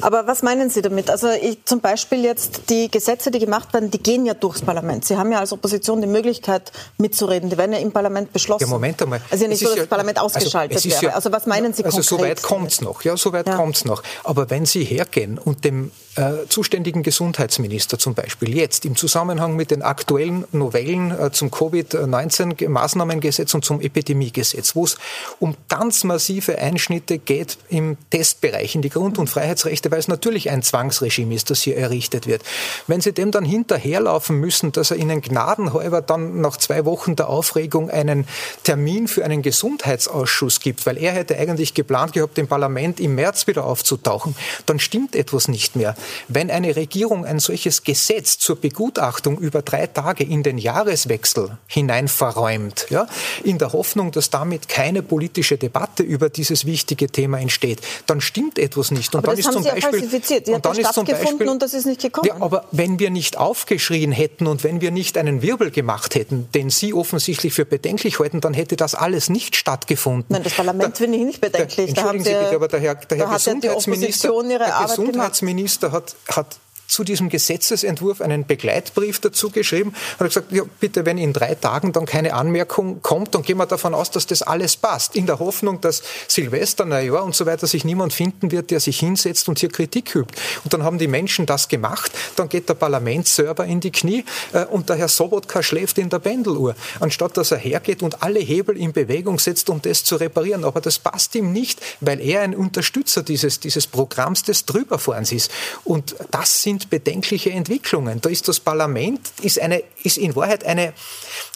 Aber 0.00 0.26
was 0.26 0.42
meinen 0.42 0.70
Sie 0.70 0.82
damit? 0.82 1.10
Also 1.10 1.28
ich, 1.30 1.64
zum 1.64 1.80
Beispiel 1.80 2.24
jetzt 2.24 2.70
die 2.70 2.90
Gesetze, 2.90 3.30
die 3.30 3.38
gemacht 3.38 3.72
werden, 3.72 3.90
die 3.90 4.02
gehen 4.02 4.26
ja 4.26 4.34
durchs 4.34 4.62
Parlament. 4.62 5.04
Sie 5.04 5.16
haben 5.16 5.32
ja 5.32 5.40
als 5.40 5.52
Opposition 5.52 6.00
die 6.00 6.06
Möglichkeit 6.06 6.72
mitzureden. 6.98 7.50
Die 7.50 7.58
werden 7.58 7.72
ja 7.72 7.78
im 7.78 7.92
Parlament 7.92 8.32
beschlossen. 8.32 8.64
Ja, 8.64 8.70
Moment 8.70 9.02
einmal. 9.02 9.20
Also 9.30 9.46
nicht 9.46 9.58
so, 9.58 9.66
dass 9.66 9.76
ja, 9.76 9.82
das 9.82 9.88
Parlament 9.88 10.18
also 10.18 10.36
ausgeschaltet 10.36 10.76
also 10.76 10.88
wäre. 10.88 11.04
Ja, 11.06 11.10
also 11.12 11.32
was 11.32 11.46
meinen 11.46 11.72
Sie 11.72 11.84
also 11.84 11.96
konkret? 11.96 12.12
Also 12.12 12.16
so 12.16 12.22
weit 12.22 12.42
kommt 12.42 12.72
es 12.72 12.80
noch. 12.80 13.02
Ja, 13.02 13.16
so 13.16 13.32
weit 13.32 13.46
ja. 13.46 13.56
kommt 13.56 13.76
es 13.76 13.84
noch. 13.84 14.02
Aber 14.22 14.50
wenn 14.50 14.66
Sie 14.66 14.84
hergehen 14.84 15.38
und 15.38 15.64
dem 15.64 15.90
äh, 16.16 16.46
zuständigen 16.48 17.02
Gesundheitsminister 17.02 17.98
zum 17.98 18.14
Beispiel 18.14 18.56
jetzt 18.56 18.84
im 18.84 18.94
Zusammenhang 18.94 19.56
mit 19.56 19.63
den 19.70 19.82
aktuellen 19.82 20.44
Novellen 20.52 21.10
äh, 21.10 21.30
zum 21.30 21.50
Covid-19-Maßnahmengesetz 21.50 23.54
und 23.54 23.64
zum 23.64 23.80
Epidemiegesetz, 23.80 24.74
wo 24.74 24.84
es 24.84 24.96
um 25.38 25.56
ganz 25.68 26.04
massive 26.04 26.58
Einschnitte 26.58 27.18
geht 27.18 27.58
im 27.68 27.96
Testbereich, 28.10 28.74
in 28.74 28.82
die 28.82 28.90
Grund- 28.90 29.18
und 29.18 29.28
Freiheitsrechte, 29.28 29.90
weil 29.90 29.98
es 29.98 30.08
natürlich 30.08 30.50
ein 30.50 30.62
Zwangsregime 30.62 31.34
ist, 31.34 31.50
das 31.50 31.62
hier 31.62 31.76
errichtet 31.76 32.26
wird. 32.26 32.42
Wenn 32.86 33.00
Sie 33.00 33.12
dem 33.12 33.30
dann 33.30 33.44
hinterherlaufen 33.44 34.38
müssen, 34.38 34.72
dass 34.72 34.90
er 34.90 34.96
Ihnen 34.96 35.20
gnadenhalber 35.20 36.02
dann 36.02 36.40
nach 36.40 36.56
zwei 36.56 36.84
Wochen 36.84 37.16
der 37.16 37.28
Aufregung 37.28 37.90
einen 37.90 38.26
Termin 38.62 39.08
für 39.08 39.24
einen 39.24 39.42
Gesundheitsausschuss 39.42 40.60
gibt, 40.60 40.86
weil 40.86 40.98
er 40.98 41.12
hätte 41.12 41.38
eigentlich 41.38 41.74
geplant 41.74 42.12
gehabt, 42.12 42.38
im 42.38 42.48
Parlament 42.48 43.00
im 43.00 43.14
März 43.14 43.46
wieder 43.46 43.64
aufzutauchen, 43.64 44.34
dann 44.66 44.78
stimmt 44.78 45.16
etwas 45.16 45.48
nicht 45.48 45.76
mehr. 45.76 45.94
Wenn 46.28 46.50
eine 46.50 46.76
Regierung 46.76 47.24
ein 47.24 47.38
solches 47.38 47.82
Gesetz 47.82 48.38
zur 48.38 48.56
Begutachtung 48.56 49.38
über 49.38 49.53
drei 49.62 49.86
Tage 49.86 50.24
in 50.24 50.42
den 50.42 50.58
Jahreswechsel 50.58 51.58
hinein 51.66 52.08
verräumt, 52.08 52.86
ja, 52.90 53.06
in 53.42 53.58
der 53.58 53.72
Hoffnung, 53.72 54.12
dass 54.12 54.30
damit 54.30 54.68
keine 54.68 55.02
politische 55.02 55.56
Debatte 55.56 56.02
über 56.02 56.28
dieses 56.28 56.66
wichtige 56.66 57.08
Thema 57.08 57.38
entsteht, 57.38 57.80
dann 58.06 58.20
stimmt 58.20 58.58
etwas 58.58 58.90
nicht. 58.90 59.14
Und 59.14 59.18
aber 59.18 59.28
dann 59.28 59.36
das 59.36 59.46
ist 59.46 59.52
zum 59.52 59.62
Sie 59.62 59.70
Beispiel, 59.70 59.90
falsifiziert. 60.00 60.46
Die 60.46 60.52
und 60.52 60.64
dann 60.64 60.76
ist 60.76 60.92
zum 60.92 61.04
Beispiel, 61.04 61.48
und 61.48 61.62
das 61.62 61.74
ist 61.74 61.86
nicht 61.86 62.00
gekommen. 62.00 62.28
Ja, 62.28 62.36
aber 62.40 62.64
wenn 62.70 62.98
wir 62.98 63.10
nicht 63.10 63.36
aufgeschrien 63.36 64.12
hätten 64.12 64.46
und 64.46 64.64
wenn 64.64 64.80
wir 64.80 64.90
nicht 64.90 65.18
einen 65.18 65.42
Wirbel 65.42 65.70
gemacht 65.70 66.14
hätten, 66.14 66.48
den 66.54 66.70
Sie 66.70 66.94
offensichtlich 66.94 67.54
für 67.54 67.64
bedenklich 67.64 68.18
halten, 68.18 68.40
dann 68.40 68.54
hätte 68.54 68.76
das 68.76 68.94
alles 68.94 69.28
nicht 69.28 69.56
stattgefunden. 69.56 70.26
Nein, 70.28 70.42
das 70.42 70.54
Parlament 70.54 70.96
finde 70.96 71.18
ich 71.18 71.24
nicht 71.24 71.40
bedenklich. 71.40 71.94
Da, 71.94 72.00
entschuldigen 72.00 72.24
Sie 72.24 72.30
bitte, 72.30 72.56
aber 72.56 72.68
der 72.68 72.80
Herr, 72.80 72.94
der 72.94 73.18
Herr 73.18 73.34
Gesundheitsminister, 73.34 74.32
der 74.42 74.86
Gesundheitsminister 74.86 75.92
hat, 75.92 76.14
hat 76.28 76.56
zu 76.86 77.04
diesem 77.04 77.28
Gesetzesentwurf 77.28 78.20
einen 78.20 78.46
Begleitbrief 78.46 79.20
dazu 79.20 79.50
geschrieben 79.50 79.90
und 79.90 80.20
hat 80.20 80.28
gesagt, 80.28 80.52
ja, 80.52 80.62
bitte, 80.80 81.06
wenn 81.06 81.18
in 81.18 81.32
drei 81.32 81.54
Tagen 81.54 81.92
dann 81.92 82.06
keine 82.06 82.34
Anmerkung 82.34 83.02
kommt, 83.02 83.34
dann 83.34 83.42
gehen 83.42 83.56
wir 83.58 83.66
davon 83.66 83.94
aus, 83.94 84.10
dass 84.10 84.26
das 84.26 84.42
alles 84.42 84.76
passt. 84.76 85.16
In 85.16 85.26
der 85.26 85.38
Hoffnung, 85.38 85.80
dass 85.80 86.02
Silvester, 86.28 86.84
Neujahr 86.84 87.24
und 87.24 87.34
so 87.34 87.46
weiter 87.46 87.66
sich 87.66 87.84
niemand 87.84 88.12
finden 88.12 88.50
wird, 88.50 88.70
der 88.70 88.80
sich 88.80 89.00
hinsetzt 89.00 89.48
und 89.48 89.58
hier 89.58 89.70
Kritik 89.70 90.14
übt. 90.14 90.34
Und 90.64 90.72
dann 90.72 90.82
haben 90.82 90.98
die 90.98 91.08
Menschen 91.08 91.46
das 91.46 91.68
gemacht. 91.68 92.12
Dann 92.36 92.48
geht 92.48 92.68
der 92.68 92.74
Parlamentsserver 92.74 93.64
in 93.64 93.80
die 93.80 93.90
Knie 93.90 94.24
äh, 94.52 94.64
und 94.64 94.88
der 94.88 94.96
Herr 94.96 95.08
Sobotka 95.08 95.62
schläft 95.62 95.98
in 95.98 96.10
der 96.10 96.18
Pendeluhr, 96.18 96.74
anstatt 97.00 97.36
dass 97.36 97.50
er 97.50 97.58
hergeht 97.58 98.02
und 98.02 98.22
alle 98.22 98.40
Hebel 98.40 98.76
in 98.76 98.92
Bewegung 98.92 99.38
setzt, 99.38 99.70
um 99.70 99.80
das 99.80 100.04
zu 100.04 100.16
reparieren. 100.16 100.64
Aber 100.64 100.80
das 100.80 100.98
passt 100.98 101.34
ihm 101.34 101.52
nicht, 101.52 101.80
weil 102.00 102.20
er 102.20 102.42
ein 102.42 102.54
Unterstützer 102.54 103.22
dieses, 103.22 103.60
dieses 103.60 103.86
Programms 103.86 104.42
des 104.42 104.64
Drüberfahrens 104.66 105.32
ist. 105.32 105.50
Und 105.84 106.14
das 106.30 106.62
sind 106.62 106.73
sind 106.78 106.90
bedenkliche 106.90 107.50
Entwicklungen. 107.50 108.20
Da 108.20 108.28
ist 108.28 108.48
das 108.48 108.60
Parlament 108.60 109.32
ist 109.42 109.60
eine, 109.60 109.82
ist 110.02 110.18
in 110.18 110.34
Wahrheit 110.34 110.64
eine, 110.64 110.92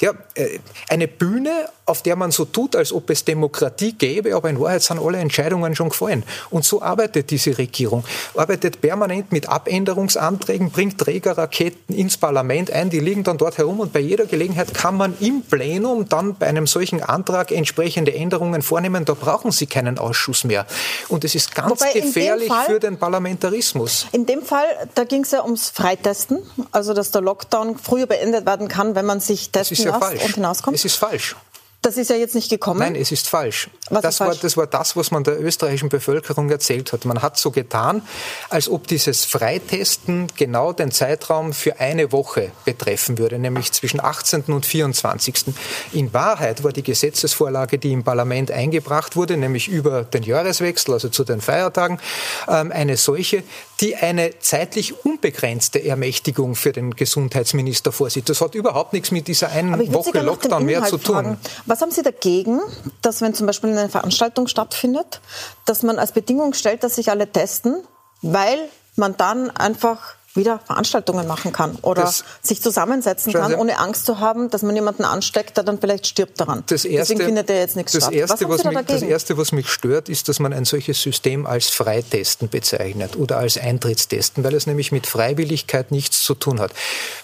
ja, 0.01 0.13
äh, 0.35 0.59
eine 0.89 1.09
Bühne, 1.09 1.69
auf 1.88 2.02
der 2.02 2.16
man 2.16 2.30
so 2.30 2.45
tut, 2.45 2.76
als 2.76 2.92
ob 2.92 3.11
es 3.11 3.25
Demokratie 3.25 3.92
gäbe, 3.92 4.35
aber 4.35 4.50
in 4.50 4.61
Wahrheit 4.61 4.83
sind 4.83 5.00
alle 5.00 5.18
Entscheidungen 5.18 5.75
schon 5.75 5.90
gefallen. 5.90 6.25
Und 6.50 6.64
so 6.64 6.83
arbeitet 6.83 7.30
diese 7.30 7.57
Regierung. 7.59 8.04
Arbeitet 8.37 8.80
permanent 8.80 9.33
mit 9.33 9.49
Abänderungsanträgen, 9.49 10.71
bringt 10.71 10.99
Trägerraketen 10.99 11.95
ins 11.95 12.16
Parlament 12.16 12.71
ein, 12.71 12.90
die 12.90 13.00
liegen 13.00 13.25
dann 13.25 13.38
dort 13.38 13.59
herum 13.59 13.80
und 13.80 13.92
bei 13.92 14.00
jeder 14.00 14.26
Gelegenheit 14.26 14.75
kann 14.75 14.97
man 14.97 15.14
im 15.21 15.42
Plenum 15.42 16.09
dann 16.09 16.35
bei 16.35 16.47
einem 16.47 16.66
solchen 16.66 17.02
Antrag 17.02 17.50
entsprechende 17.52 18.14
Änderungen 18.14 18.62
vornehmen. 18.62 19.04
Da 19.04 19.14
brauchen 19.14 19.50
Sie 19.50 19.66
keinen 19.66 19.99
Ausschuss 19.99 20.45
mehr. 20.45 20.66
Und 21.09 21.25
es 21.25 21.35
ist 21.35 21.54
ganz 21.54 21.80
Wobei 21.80 21.92
gefährlich 21.92 22.49
Fall, 22.49 22.66
für 22.66 22.80
den 22.80 22.99
Parlamentarismus. 22.99 24.07
In 24.12 24.26
dem 24.26 24.42
Fall, 24.42 24.66
da 24.95 25.04
ging 25.04 25.23
es 25.23 25.30
ja 25.30 25.45
ums 25.45 25.71
Freitesten, 25.71 26.38
also 26.73 26.95
dass 26.95 27.11
der 27.11 27.23
Lockdown 27.23 27.78
früher 27.78 28.07
beendet 28.07 28.47
werden 28.47 28.68
kann, 28.68 28.95
wenn 28.95 29.07
man 29.07 29.21
sich 29.21 29.50
testen 29.50 29.59
das 29.59 29.71
ist 29.73 29.85
ja 29.85 29.90
lässt 29.92 30.04
falsch. 30.04 30.25
und 30.25 30.35
hinauskommt. 30.35 30.76
Es 30.76 30.85
ist 30.85 30.97
falsch. 30.97 31.37
Das 31.81 31.97
ist 31.97 32.11
ja 32.11 32.17
jetzt 32.17 32.35
nicht 32.35 32.51
gekommen. 32.51 32.81
Nein, 32.81 32.97
es 32.97 33.13
ist 33.13 33.29
falsch. 33.29 33.71
Was 33.89 34.03
das, 34.03 34.15
ist 34.15 34.19
falsch? 34.19 34.29
War, 34.31 34.43
das 34.43 34.57
war 34.57 34.67
das, 34.67 34.97
was 34.97 35.11
man 35.13 35.23
der 35.23 35.41
österreichischen 35.41 35.89
Bevölkerung 35.89 36.51
erzählt 36.51 36.93
hat. 36.93 37.05
Man 37.05 37.23
hat 37.23 37.39
so 37.39 37.53
getan, 37.53 38.03
als 38.51 38.69
ob 38.69 38.89
dieses 38.89 39.25
Freitesten 39.25 40.27
genau 40.37 40.73
den 40.73 40.91
Zeitraum 40.91 41.53
für 41.53 41.79
eine 41.79 42.11
Woche 42.11 42.51
betreffen 42.65 43.17
würde, 43.17 43.39
nämlich 43.39 43.71
zwischen 43.71 44.01
18. 44.01 44.45
und 44.47 44.67
24. 44.67 45.55
In 45.93 46.13
Wahrheit 46.13 46.65
war 46.65 46.73
die 46.73 46.83
Gesetzesvorlage, 46.83 47.79
die 47.79 47.93
im 47.93 48.03
Parlament 48.03 48.51
eingebracht 48.51 49.15
wurde, 49.15 49.37
nämlich 49.37 49.69
über 49.69 50.03
den 50.03 50.25
Jahreswechsel, 50.25 50.95
also 50.95 51.09
zu 51.11 51.23
den 51.23 51.41
Feiertagen, 51.41 52.01
ähm, 52.49 52.73
eine 52.73 52.97
solche, 52.97 53.45
die 53.81 53.95
eine 53.95 54.41
zeitlich 54.41 55.05
unbegrenzte 55.05 55.85
Ermächtigung 55.85 56.57
für 56.57 56.73
den 56.73 56.97
Gesundheitsminister 56.97 57.93
vorsieht. 57.93 58.29
Das 58.29 58.41
hat 58.41 58.57
überhaupt 58.57 58.95
nichts 58.95 59.13
mit 59.13 59.29
dieser 59.29 59.51
einen 59.51 59.93
Woche 59.95 60.21
Lockdown 60.21 60.65
mehr 60.65 60.85
zu 60.85 60.99
tun. 60.99 61.15
Fragen. 61.15 61.39
Was 61.69 61.83
haben 61.83 61.91
Sie 61.91 62.03
dagegen, 62.03 62.61
dass 63.03 63.21
wenn 63.21 63.35
zum 63.35 63.47
Beispiel 63.47 63.69
eine 63.69 63.91
Veranstaltung 63.91 64.47
stattfindet, 64.47 65.21
dass 65.67 65.83
man 65.83 65.99
als 65.99 66.13
Bedingung 66.13 66.55
stellt, 66.55 66.83
dass 66.83 66.95
sich 66.95 67.11
alle 67.11 67.31
testen, 67.31 67.85
weil 68.23 68.59
man 68.97 69.19
dann 69.19 69.51
einfach 69.51 70.15
wieder 70.38 70.61
Veranstaltungen 70.64 71.26
machen 71.26 71.52
kann 71.52 71.76
oder 71.83 72.02
das, 72.02 72.25
sich 72.40 72.62
zusammensetzen 72.62 73.35
kann, 73.35 73.54
ohne 73.54 73.78
Angst 73.78 74.07
zu 74.07 74.21
haben, 74.21 74.49
dass 74.49 74.62
man 74.62 74.75
jemanden 74.75 75.04
ansteckt, 75.04 75.59
der 75.59 75.64
dann 75.64 75.78
vielleicht 75.78 76.07
stirbt 76.07 76.40
daran. 76.40 76.64
Erste, 76.71 76.88
Deswegen 76.88 77.21
findet 77.21 77.50
er 77.50 77.59
jetzt 77.59 77.76
nichts 77.76 77.92
das 77.92 78.04
statt. 78.04 78.14
Erste, 78.14 78.49
was, 78.49 78.64
was 78.64 78.73
mich, 78.73 78.87
das 78.87 79.02
Erste, 79.02 79.37
was 79.37 79.52
mich 79.52 79.68
stört, 79.68 80.09
ist, 80.09 80.28
dass 80.28 80.40
man 80.40 80.54
ein 80.54 80.64
solches 80.64 81.02
System 81.02 81.47
als 81.47 81.68
Freitesten 81.68 82.49
bezeichnet 82.49 83.16
oder 83.16 83.37
als 83.37 83.59
Eintrittstesten, 83.59 84.45
weil 84.45 84.54
es 84.54 84.66
nämlich 84.66 84.92
mit 84.92 85.07
Freiwilligkeit 85.07 85.90
nichts 85.90 86.23
zu 86.23 86.35
tun 86.35 86.61
hat. 86.61 86.73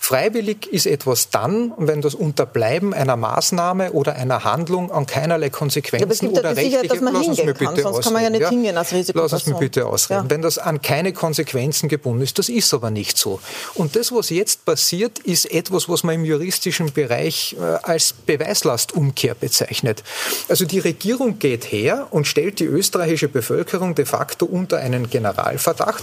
Freiwillig 0.00 0.66
ist 0.66 0.86
etwas 0.86 1.30
dann, 1.30 1.72
wenn 1.78 2.02
das 2.02 2.14
Unterbleiben 2.14 2.92
einer 2.92 3.16
Maßnahme 3.16 3.92
oder 3.92 4.16
einer 4.16 4.44
Handlung 4.44 4.90
an 4.90 5.06
keinerlei 5.06 5.48
Konsequenzen 5.48 6.32
ja, 6.32 6.40
oder 6.40 6.56
rechtliche... 6.56 6.88
Dass 6.88 7.00
man 7.00 7.14
mir 7.14 7.54
bitte 7.54 7.64
kann, 7.64 7.76
sonst 7.76 8.04
kann 8.04 8.12
man 8.12 8.22
ja 8.22 8.30
nicht 8.30 8.48
hingehen 8.48 8.76
als 8.76 8.92
Lass 9.14 9.32
uns 9.32 9.46
mir 9.46 9.54
bitte 9.54 9.86
ausreden. 9.86 10.24
Ja. 10.24 10.30
Wenn 10.30 10.42
das 10.42 10.58
an 10.58 10.82
keine 10.82 11.12
Konsequenzen 11.12 11.88
gebunden 11.88 12.22
ist, 12.22 12.38
das 12.38 12.48
ist 12.48 12.72
aber 12.74 12.90
nicht 12.90 13.03
so. 13.12 13.40
Und 13.74 13.96
das, 13.96 14.12
was 14.12 14.30
jetzt 14.30 14.64
passiert, 14.64 15.18
ist 15.20 15.50
etwas, 15.50 15.88
was 15.88 16.02
man 16.02 16.16
im 16.16 16.24
juristischen 16.24 16.92
Bereich 16.92 17.56
äh, 17.58 17.62
als 17.82 18.12
Beweislastumkehr 18.12 19.34
bezeichnet. 19.34 20.02
Also 20.48 20.64
die 20.64 20.78
Regierung 20.78 21.38
geht 21.38 21.70
her 21.70 22.08
und 22.10 22.26
stellt 22.26 22.60
die 22.60 22.64
österreichische 22.64 23.28
Bevölkerung 23.28 23.94
de 23.94 24.04
facto 24.04 24.46
unter 24.46 24.78
einen 24.78 25.10
Generalverdacht. 25.10 26.02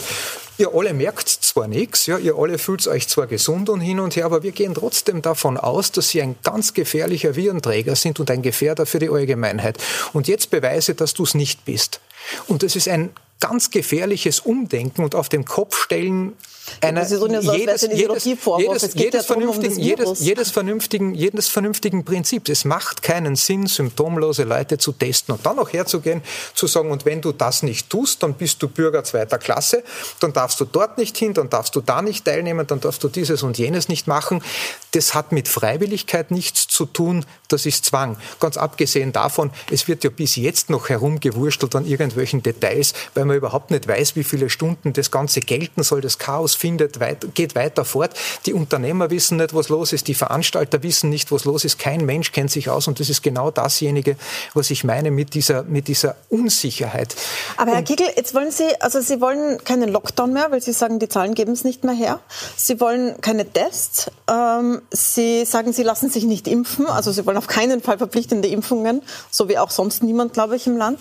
Ihr 0.57 0.75
alle 0.75 0.93
merkt 0.93 1.27
zwar 1.27 1.67
nichts, 1.67 2.05
ja, 2.05 2.19
ihr 2.19 2.35
alle 2.37 2.59
fühlt 2.59 2.85
euch 2.87 3.07
zwar 3.07 3.25
gesund 3.25 3.67
und 3.69 3.81
hin 3.81 3.99
und 3.99 4.15
her, 4.15 4.25
aber 4.25 4.43
wir 4.43 4.51
gehen 4.51 4.75
trotzdem 4.75 5.23
davon 5.23 5.57
aus, 5.57 5.91
dass 5.91 6.09
sie 6.09 6.21
ein 6.21 6.35
ganz 6.43 6.75
gefährlicher 6.75 7.35
Virenträger 7.35 7.95
sind 7.95 8.19
und 8.19 8.29
ein 8.29 8.43
Gefährder 8.43 8.85
für 8.85 8.99
die 8.99 9.09
Allgemeinheit. 9.09 9.79
Und 10.13 10.27
jetzt 10.27 10.51
beweise, 10.51 10.93
dass 10.93 11.15
du 11.15 11.23
es 11.23 11.33
nicht 11.33 11.65
bist. 11.65 11.99
Und 12.47 12.61
das 12.61 12.75
ist 12.75 12.87
ein 12.87 13.09
ganz 13.41 13.69
gefährliches 13.69 14.39
Umdenken 14.39 15.03
und 15.03 15.15
auf 15.15 15.27
den 15.27 15.43
Kopf 15.43 15.83
stellen 15.83 16.37
einer, 16.79 17.05
so 17.05 17.27
jedes, 17.27 17.81
jedes, 17.91 18.23
jedes, 18.23 18.93
jedes, 18.93 19.25
vernünftigen, 19.25 19.79
jedes, 19.79 20.19
jedes, 20.19 20.51
vernünftigen, 20.51 21.13
jedes 21.13 21.47
vernünftigen 21.49 22.05
Prinzip. 22.05 22.47
Es 22.49 22.65
macht 22.65 23.01
keinen 23.01 23.35
Sinn, 23.35 23.67
symptomlose 23.67 24.43
Leute 24.43 24.77
zu 24.77 24.91
testen 24.91 25.35
und 25.35 25.45
dann 25.45 25.57
noch 25.57 25.73
herzugehen, 25.73 26.21
zu 26.53 26.67
sagen, 26.67 26.91
und 26.91 27.05
wenn 27.05 27.21
du 27.21 27.31
das 27.33 27.63
nicht 27.63 27.89
tust, 27.89 28.23
dann 28.23 28.35
bist 28.35 28.61
du 28.63 28.67
Bürger 28.67 29.03
zweiter 29.03 29.37
Klasse, 29.37 29.83
dann 30.19 30.33
darfst 30.33 30.59
du 30.59 30.65
dort 30.65 30.97
nicht 30.97 31.17
hin, 31.17 31.33
dann 31.33 31.49
darfst 31.49 31.75
du 31.75 31.81
da 31.81 32.01
nicht 32.01 32.25
teilnehmen, 32.25 32.65
dann 32.67 32.79
darfst 32.79 33.03
du 33.03 33.09
dieses 33.09 33.43
und 33.43 33.57
jenes 33.57 33.89
nicht 33.89 34.07
machen. 34.07 34.43
Das 34.91 35.13
hat 35.13 35.31
mit 35.31 35.47
Freiwilligkeit 35.47 36.31
nichts 36.31 36.67
zu 36.67 36.85
tun, 36.85 37.25
das 37.47 37.65
ist 37.65 37.85
Zwang. 37.85 38.17
Ganz 38.39 38.57
abgesehen 38.57 39.11
davon, 39.11 39.51
es 39.71 39.87
wird 39.87 40.03
ja 40.03 40.09
bis 40.09 40.35
jetzt 40.35 40.69
noch 40.69 40.89
herumgewurstelt 40.89 41.75
an 41.75 41.85
irgendwelchen 41.85 42.43
Details, 42.43 42.93
weil 43.13 43.25
man 43.25 43.30
überhaupt 43.35 43.71
nicht 43.71 43.87
weiß, 43.87 44.15
wie 44.15 44.23
viele 44.23 44.49
Stunden 44.49 44.93
das 44.93 45.11
Ganze 45.11 45.39
gelten 45.39 45.83
soll. 45.83 46.01
Das 46.01 46.17
Chaos 46.17 46.55
findet, 46.55 46.99
geht 47.33 47.55
weiter 47.55 47.85
fort. 47.85 48.11
Die 48.45 48.53
Unternehmer 48.53 49.09
wissen 49.09 49.37
nicht, 49.37 49.53
was 49.53 49.69
los 49.69 49.93
ist. 49.93 50.07
Die 50.07 50.13
Veranstalter 50.13 50.83
wissen 50.83 51.09
nicht, 51.09 51.31
was 51.31 51.45
los 51.45 51.65
ist. 51.65 51.79
Kein 51.79 52.05
Mensch 52.05 52.31
kennt 52.31 52.51
sich 52.51 52.69
aus. 52.69 52.87
Und 52.87 52.99
das 52.99 53.09
ist 53.09 53.21
genau 53.21 53.51
dasjenige, 53.51 54.15
was 54.53 54.69
ich 54.69 54.83
meine 54.83 55.11
mit 55.11 55.33
dieser, 55.33 55.63
mit 55.63 55.87
dieser 55.87 56.15
Unsicherheit. 56.29 57.15
Aber 57.57 57.71
Herr 57.71 57.83
Kiegel, 57.83 58.07
jetzt 58.15 58.33
wollen 58.33 58.51
Sie, 58.51 58.69
also 58.79 59.01
Sie 59.01 59.21
wollen 59.21 59.63
keinen 59.63 59.89
Lockdown 59.89 60.33
mehr, 60.33 60.51
weil 60.51 60.61
Sie 60.61 60.73
sagen, 60.73 60.99
die 60.99 61.09
Zahlen 61.09 61.33
geben 61.33 61.53
es 61.53 61.63
nicht 61.63 61.83
mehr 61.83 61.93
her. 61.93 62.19
Sie 62.55 62.79
wollen 62.79 63.19
keine 63.21 63.51
Tests. 63.51 64.11
Ähm, 64.29 64.81
Sie 64.91 65.45
sagen, 65.45 65.73
Sie 65.73 65.83
lassen 65.83 66.09
sich 66.09 66.23
nicht 66.23 66.47
impfen. 66.47 66.87
Also 66.87 67.11
Sie 67.11 67.25
wollen 67.25 67.37
auf 67.37 67.47
keinen 67.47 67.81
Fall 67.81 67.97
verpflichtende 67.97 68.47
Impfungen, 68.47 69.01
so 69.29 69.49
wie 69.49 69.57
auch 69.57 69.71
sonst 69.71 70.03
niemand, 70.03 70.33
glaube 70.33 70.55
ich, 70.55 70.67
im 70.67 70.77
Land. 70.77 70.99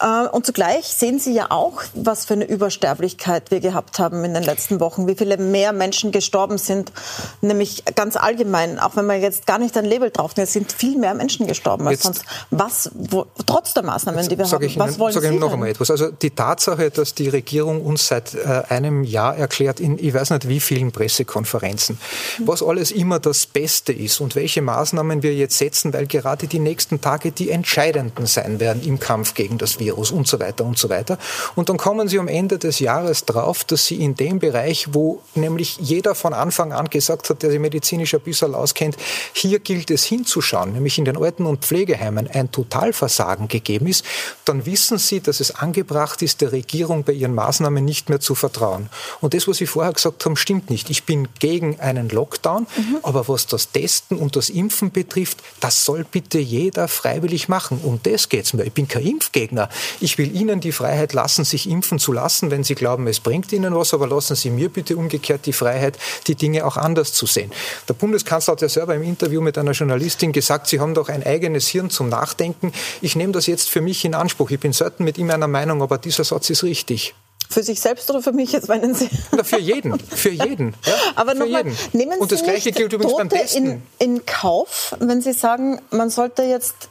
Äh, 0.00 0.28
und 0.28 0.46
zugleich 0.46 0.86
sehen 0.86 1.18
Sie 1.18 1.32
ja 1.32 1.50
auch, 1.50 1.55
was 1.94 2.24
für 2.24 2.34
eine 2.34 2.44
Übersterblichkeit 2.44 3.50
wir 3.50 3.60
gehabt 3.60 3.98
haben 3.98 4.24
in 4.24 4.34
den 4.34 4.42
letzten 4.42 4.80
Wochen, 4.80 5.06
wie 5.06 5.14
viele 5.14 5.36
mehr 5.36 5.72
Menschen 5.72 6.12
gestorben 6.12 6.58
sind, 6.58 6.92
nämlich 7.40 7.84
ganz 7.94 8.16
allgemein, 8.16 8.78
auch 8.78 8.96
wenn 8.96 9.06
man 9.06 9.20
jetzt 9.20 9.46
gar 9.46 9.58
nicht 9.58 9.76
ein 9.76 9.84
Label 9.84 10.10
drauf 10.10 10.36
nimmt, 10.36 10.48
sind 10.48 10.72
viel 10.72 10.98
mehr 10.98 11.14
Menschen 11.14 11.46
gestorben 11.46 11.86
als 11.86 11.94
jetzt, 11.94 12.02
sonst. 12.04 12.24
Was, 12.50 12.90
wo, 12.94 13.26
trotz 13.46 13.74
der 13.74 13.84
Maßnahmen, 13.84 14.28
die 14.28 14.38
wir 14.38 14.50
haben, 14.50 14.64
ich 14.64 14.78
was 14.78 14.98
wollen 14.98 15.14
sag 15.14 15.22
Sie 15.22 15.28
Ihnen 15.28 15.38
noch 15.38 15.52
einmal 15.52 15.68
etwas. 15.68 15.90
Also 15.90 16.10
die 16.10 16.30
Tatsache, 16.30 16.90
dass 16.90 17.14
die 17.14 17.28
Regierung 17.28 17.84
uns 17.84 18.08
seit 18.08 18.34
äh, 18.34 18.62
einem 18.68 19.04
Jahr 19.04 19.36
erklärt, 19.36 19.80
in 19.80 19.98
ich 19.98 20.12
weiß 20.12 20.30
nicht 20.30 20.48
wie 20.48 20.60
vielen 20.60 20.92
Pressekonferenzen, 20.92 21.98
mhm. 22.38 22.48
was 22.48 22.62
alles 22.62 22.90
immer 22.90 23.18
das 23.18 23.46
Beste 23.46 23.92
ist 23.92 24.20
und 24.20 24.34
welche 24.34 24.62
Maßnahmen 24.62 25.22
wir 25.22 25.34
jetzt 25.34 25.58
setzen, 25.58 25.92
weil 25.92 26.06
gerade 26.06 26.46
die 26.46 26.58
nächsten 26.58 27.00
Tage 27.00 27.32
die 27.32 27.50
entscheidenden 27.50 28.26
sein 28.26 28.60
werden 28.60 28.82
im 28.84 29.00
Kampf 29.00 29.34
gegen 29.34 29.58
das. 29.58 29.76
Virus 29.78 30.10
und 30.10 30.26
so 30.26 30.40
weiter 30.40 30.64
und 30.64 30.78
so 30.78 30.88
weiter. 30.88 31.18
Und 31.54 31.68
dann 31.68 31.76
kommen 31.76 32.08
Sie 32.08 32.18
am 32.18 32.28
Ende 32.28 32.58
des 32.58 32.80
Jahres 32.80 33.24
drauf, 33.24 33.64
dass 33.64 33.86
Sie 33.86 33.96
in 33.96 34.14
dem 34.14 34.38
Bereich, 34.38 34.88
wo 34.92 35.22
nämlich 35.34 35.76
jeder 35.78 36.14
von 36.14 36.32
Anfang 36.34 36.72
an 36.72 36.88
gesagt 36.88 37.30
hat, 37.30 37.42
der 37.42 37.50
sich 37.50 37.60
medizinisch 37.60 38.14
ein 38.14 38.20
bisschen 38.20 38.54
auskennt, 38.54 38.96
hier 39.32 39.58
gilt 39.60 39.90
es 39.90 40.04
hinzuschauen, 40.04 40.72
nämlich 40.72 40.98
in 40.98 41.04
den 41.04 41.16
Alten- 41.16 41.46
und 41.46 41.64
Pflegeheimen 41.64 42.28
ein 42.28 42.50
Totalversagen 42.50 43.48
gegeben 43.48 43.86
ist, 43.86 44.04
dann 44.44 44.66
wissen 44.66 44.98
Sie, 44.98 45.20
dass 45.20 45.40
es 45.40 45.54
angebracht 45.54 46.22
ist, 46.22 46.40
der 46.40 46.52
Regierung 46.52 47.04
bei 47.04 47.12
ihren 47.12 47.34
Maßnahmen 47.34 47.84
nicht 47.84 48.08
mehr 48.08 48.20
zu 48.20 48.34
vertrauen. 48.34 48.88
Und 49.20 49.34
das, 49.34 49.48
was 49.48 49.58
Sie 49.58 49.66
vorher 49.66 49.92
gesagt 49.92 50.24
haben, 50.24 50.36
stimmt 50.36 50.70
nicht. 50.70 50.90
Ich 50.90 51.04
bin 51.04 51.28
gegen 51.38 51.80
einen 51.80 52.08
Lockdown, 52.08 52.66
mhm. 52.76 52.98
aber 53.02 53.28
was 53.28 53.46
das 53.46 53.70
Testen 53.72 54.18
und 54.18 54.36
das 54.36 54.48
Impfen 54.48 54.90
betrifft, 54.90 55.38
das 55.60 55.84
soll 55.84 56.04
bitte 56.04 56.38
jeder 56.38 56.88
freiwillig 56.88 57.48
machen. 57.48 57.80
Um 57.82 58.00
das 58.02 58.28
geht 58.28 58.44
es 58.46 58.52
mir. 58.52 58.64
Ich 58.64 58.72
bin 58.72 58.88
kein 58.88 59.04
Impfgegner. 59.04 59.68
Ich 60.00 60.18
will 60.18 60.34
Ihnen 60.34 60.60
die 60.60 60.72
Freiheit 60.72 61.12
lassen, 61.12 61.25
sich 61.28 61.68
impfen 61.68 61.98
zu 61.98 62.12
lassen, 62.12 62.50
wenn 62.50 62.64
Sie 62.64 62.74
glauben, 62.74 63.06
es 63.06 63.20
bringt 63.20 63.52
Ihnen 63.52 63.74
was, 63.74 63.94
aber 63.94 64.06
lassen 64.06 64.36
Sie 64.36 64.50
mir 64.50 64.68
bitte 64.68 64.96
umgekehrt 64.96 65.46
die 65.46 65.52
Freiheit, 65.52 65.98
die 66.26 66.34
Dinge 66.34 66.64
auch 66.66 66.76
anders 66.76 67.12
zu 67.12 67.26
sehen. 67.26 67.52
Der 67.88 67.94
Bundeskanzler 67.94 68.52
hat 68.52 68.62
ja 68.62 68.68
selber 68.68 68.94
im 68.94 69.02
Interview 69.02 69.40
mit 69.40 69.58
einer 69.58 69.72
Journalistin 69.72 70.32
gesagt, 70.32 70.66
Sie 70.68 70.80
haben 70.80 70.94
doch 70.94 71.08
ein 71.08 71.24
eigenes 71.24 71.68
Hirn 71.68 71.90
zum 71.90 72.08
Nachdenken. 72.08 72.72
Ich 73.00 73.16
nehme 73.16 73.32
das 73.32 73.46
jetzt 73.46 73.68
für 73.68 73.80
mich 73.80 74.04
in 74.04 74.14
Anspruch. 74.14 74.50
Ich 74.50 74.60
bin 74.60 74.72
selten 74.72 75.04
mit 75.04 75.18
ihm 75.18 75.30
einer 75.30 75.48
Meinung, 75.48 75.82
aber 75.82 75.98
dieser 75.98 76.24
Satz 76.24 76.50
ist 76.50 76.62
richtig. 76.62 77.14
Für 77.48 77.62
sich 77.62 77.80
selbst 77.80 78.10
oder 78.10 78.22
für 78.22 78.32
mich 78.32 78.52
jetzt 78.52 78.68
meinen 78.68 78.94
Sie? 78.94 79.08
Na, 79.30 79.44
für 79.44 79.58
jeden, 79.58 79.98
für 79.98 80.30
jeden. 80.30 80.74
Ja, 80.84 80.94
Aber 81.14 81.34
nochmal, 81.34 81.64
nehmen 81.92 82.12
Sie 82.14 82.18
Und 82.18 82.32
das 82.32 82.42
Gleiche 82.42 82.72
gilt 82.72 82.92
übrigens 82.92 83.12
Tote 83.12 83.28
beim 83.28 83.40
Testen. 83.40 83.82
In, 83.98 84.16
in 84.16 84.26
Kauf, 84.26 84.96
wenn 84.98 85.20
Sie 85.20 85.32
sagen, 85.32 85.80
man 85.90 86.10
sollte 86.10 86.42
jetzt 86.42 86.88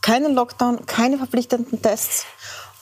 keinen 0.00 0.34
Lockdown, 0.34 0.86
keine 0.86 1.18
verpflichtenden 1.18 1.82
Tests 1.82 2.24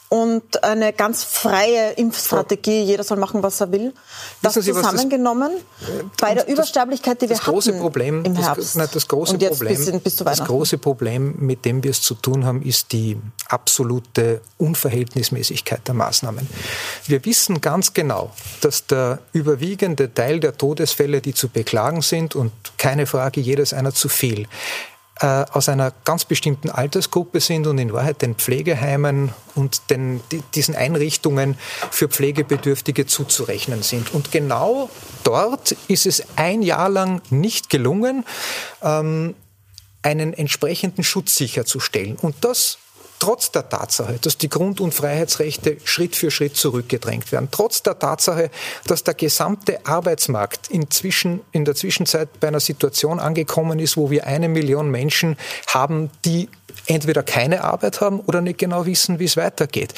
und 0.09 0.63
eine 0.63 0.93
ganz 0.93 1.25
freie 1.25 1.93
Impfstrategie. 1.93 2.83
Jeder 2.83 3.03
soll 3.03 3.19
machen, 3.19 3.43
was 3.43 3.61
er 3.61 3.73
will. 3.73 3.93
Das 4.41 4.55
Sie, 4.55 4.73
zusammengenommen 4.73 5.51
das, 5.81 5.89
bei 6.21 6.35
der 6.35 6.47
Übersterblichkeit, 6.49 7.21
die 7.23 7.29
wir 7.29 7.37
das 7.37 7.45
große 7.45 7.71
hatten 7.71 7.81
Problem, 7.81 8.25
im 8.25 8.37
Herbst. 8.37 8.59
Das, 8.59 8.75
nein, 8.77 8.89
das 8.93 9.09
große 9.09 9.37
Problem, 9.37 9.77
bis, 9.77 10.01
bis 10.01 10.17
das 10.17 10.45
große 10.45 10.79
Problem, 10.79 11.35
mit 11.39 11.65
dem 11.65 11.83
wir 11.83 11.91
es 11.91 12.03
zu 12.03 12.15
tun 12.15 12.45
haben, 12.45 12.63
ist 12.63 12.93
die 12.93 13.19
absolute 13.49 14.41
Unverhältnismäßigkeit 14.59 15.87
der 15.89 15.95
Maßnahmen. 15.95 16.47
Wir 17.07 17.25
wissen 17.25 17.61
ganz 17.61 17.93
genau, 17.93 18.31
dass 18.61 18.87
der 18.87 19.19
überwiegende 19.33 20.13
Teil 20.13 20.39
der 20.39 20.57
Todesfälle, 20.57 21.21
die 21.21 21.35
zu 21.35 21.49
beklagen 21.49 22.03
sind, 22.03 22.37
und 22.37 22.53
keine 22.79 23.07
Frage, 23.07 23.41
jedes 23.41 23.73
einer 23.73 23.93
zu 23.93 24.09
viel, 24.09 24.43
äh, 24.43 24.96
aus 25.25 25.69
einer 25.69 25.93
ganz 26.05 26.27
bestimmten 26.27 26.69
Altersgruppe 26.69 27.41
sind 27.41 27.67
und 27.67 27.79
in 27.79 27.93
Wahrheit 27.93 28.21
den 28.21 28.35
Pflegeheimen 28.35 29.33
und 29.55 29.91
den, 29.91 30.21
diesen 30.55 30.77
Einrichtungen 30.77 31.57
für 31.91 32.09
Pflegebedürftige 32.09 33.07
zuzurechnen 33.07 33.83
sind. 33.83 34.13
Und 34.13 34.31
genau 34.31 34.91
dort 35.25 35.73
ist 35.89 36.05
es 36.05 36.23
ein 36.37 36.61
Jahr 36.61 36.91
lang 36.91 37.23
nicht 37.31 37.71
gelungen, 37.71 38.25
ähm, 38.83 39.35
einen 40.03 40.35
entsprechenden 40.35 41.03
Schutz 41.03 41.35
sicherzustellen. 41.35 42.17
Und 42.17 42.37
das 42.43 42.79
trotz 43.19 43.51
der 43.51 43.69
Tatsache, 43.69 44.19
dass 44.21 44.39
die 44.39 44.49
Grund- 44.49 44.81
und 44.81 44.95
Freiheitsrechte 44.95 45.79
Schritt 45.85 46.17
für 46.17 46.31
Schritt 46.31 46.57
zurückgedrängt 46.57 47.33
werden, 47.33 47.49
trotz 47.51 47.83
der 47.83 47.99
Tatsache, 47.99 48.51
dass 48.87 49.05
der 49.05 49.15
gesamte 49.15 49.85
Arbeitsmarkt 49.87 50.69
inzwischen, 50.71 51.41
in 51.53 51.65
der 51.65 51.75
Zwischenzeit 51.75 52.41
bei 52.41 52.49
einer 52.49 52.61
Situation 52.61 53.21
angekommen 53.21 53.79
ist, 53.79 53.97
wo 53.97 54.11
wir 54.11 54.27
eine 54.27 54.49
Million 54.49 54.91
Menschen 54.91 55.37
haben, 55.67 56.11
die 56.25 56.49
entweder 56.87 57.23
keine 57.23 57.65
Arbeit 57.65 58.01
haben 58.01 58.21
oder 58.21 58.41
nicht 58.41 58.59
genau 58.59 58.87
wissen, 58.87 59.19
wie 59.19 59.25
es 59.25 59.37
weitergeht. 59.37 59.95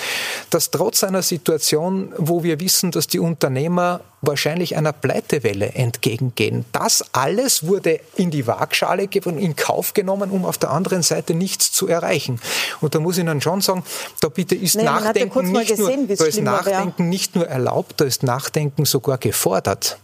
Dass 0.51 0.71
trotz 0.71 1.05
einer 1.05 1.23
Situation, 1.23 2.13
wo 2.17 2.43
wir 2.43 2.61
wissen, 2.61 2.91
dass 2.91 3.07
die 3.07 3.19
Unternehmer 3.19 4.01
wahrscheinlich 4.21 4.77
einer 4.77 4.93
Pleitewelle 4.93 5.75
entgegengehen, 5.75 6.65
das 6.73 7.05
alles 7.13 7.67
wurde 7.67 8.01
in 8.17 8.31
die 8.31 8.47
Waagschale 8.47 9.05
in 9.05 9.55
Kauf 9.55 9.95
genommen, 9.95 10.31
um 10.31 10.45
auf 10.45 10.59
der 10.59 10.71
anderen 10.71 11.03
Seite 11.03 11.35
nichts 11.35 11.73
zu 11.73 11.87
erreichen. 11.87 12.41
Und 12.81 12.95
da 12.95 13.01
muss 13.01 13.17
ich 13.17 13.25
Ihnen 13.25 13.41
schon 13.41 13.61
sagen, 13.61 13.85
da 14.21 14.29
bitte 14.29 14.55
ist 14.55 14.77
nee, 14.77 14.83
Nachdenken, 14.83 15.53
ja 15.53 15.61
nicht, 15.61 15.77
gesehen, 15.77 16.07
nur, 16.07 16.17
da 16.17 16.25
ist 16.25 16.41
Nachdenken 16.43 17.09
nicht 17.09 17.37
nur 17.37 17.47
erlaubt, 17.47 18.01
da 18.01 18.05
ist 18.05 18.23
Nachdenken 18.23 18.85
sogar 18.85 19.19
gefordert. 19.19 19.99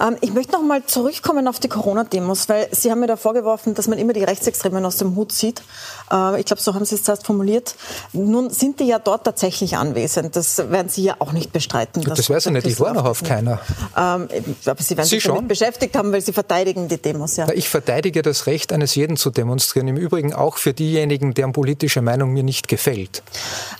Ähm, 0.00 0.16
ich 0.20 0.32
möchte 0.32 0.52
noch 0.52 0.62
mal 0.62 0.84
zurückkommen 0.84 1.46
auf 1.48 1.58
die 1.58 1.68
Corona-Demos, 1.68 2.48
weil 2.48 2.68
Sie 2.72 2.90
haben 2.90 3.00
mir 3.00 3.06
da 3.06 3.16
vorgeworfen, 3.16 3.74
dass 3.74 3.88
man 3.88 3.98
immer 3.98 4.12
die 4.12 4.24
Rechtsextremen 4.24 4.84
aus 4.84 4.96
dem 4.96 5.14
Hut 5.16 5.32
zieht. 5.32 5.62
Äh, 6.10 6.40
ich 6.40 6.46
glaube, 6.46 6.62
so 6.62 6.74
haben 6.74 6.84
Sie 6.84 6.94
es 6.94 7.02
zuerst 7.02 7.26
formuliert. 7.26 7.74
Nun 8.12 8.50
sind 8.50 8.80
die 8.80 8.84
ja 8.86 8.98
dort 8.98 9.24
tatsächlich 9.24 9.76
anwesend. 9.76 10.36
Das 10.36 10.70
werden 10.70 10.88
Sie 10.88 11.04
ja 11.04 11.16
auch 11.18 11.32
nicht 11.32 11.52
bestreiten. 11.52 12.02
Das 12.02 12.30
weiß 12.30 12.46
ich 12.46 12.52
nicht. 12.52 12.66
Ich 12.66 12.80
war 12.80 12.94
noch 12.94 13.04
auf 13.04 13.22
keiner. 13.22 13.60
Ähm, 13.96 14.28
aber 14.64 14.82
Sie 14.82 14.96
werden 14.96 15.06
Sie 15.06 15.16
sich 15.16 15.22
schon? 15.22 15.34
damit 15.34 15.48
beschäftigt 15.48 15.96
haben, 15.96 16.12
weil 16.12 16.20
Sie 16.20 16.32
verteidigen 16.32 16.88
die 16.88 16.98
Demos. 16.98 17.36
Ja. 17.36 17.48
Ich 17.52 17.68
verteidige 17.68 18.22
das 18.22 18.46
Recht 18.46 18.72
eines 18.72 18.94
jeden 18.94 19.16
zu 19.16 19.30
demonstrieren. 19.30 19.88
Im 19.88 19.96
Übrigen 19.96 20.32
auch 20.32 20.56
für 20.56 20.72
diejenigen, 20.72 21.34
deren 21.34 21.52
politische 21.52 22.00
Meinung 22.00 22.32
mir 22.32 22.42
nicht 22.42 22.68
gefällt. 22.68 23.22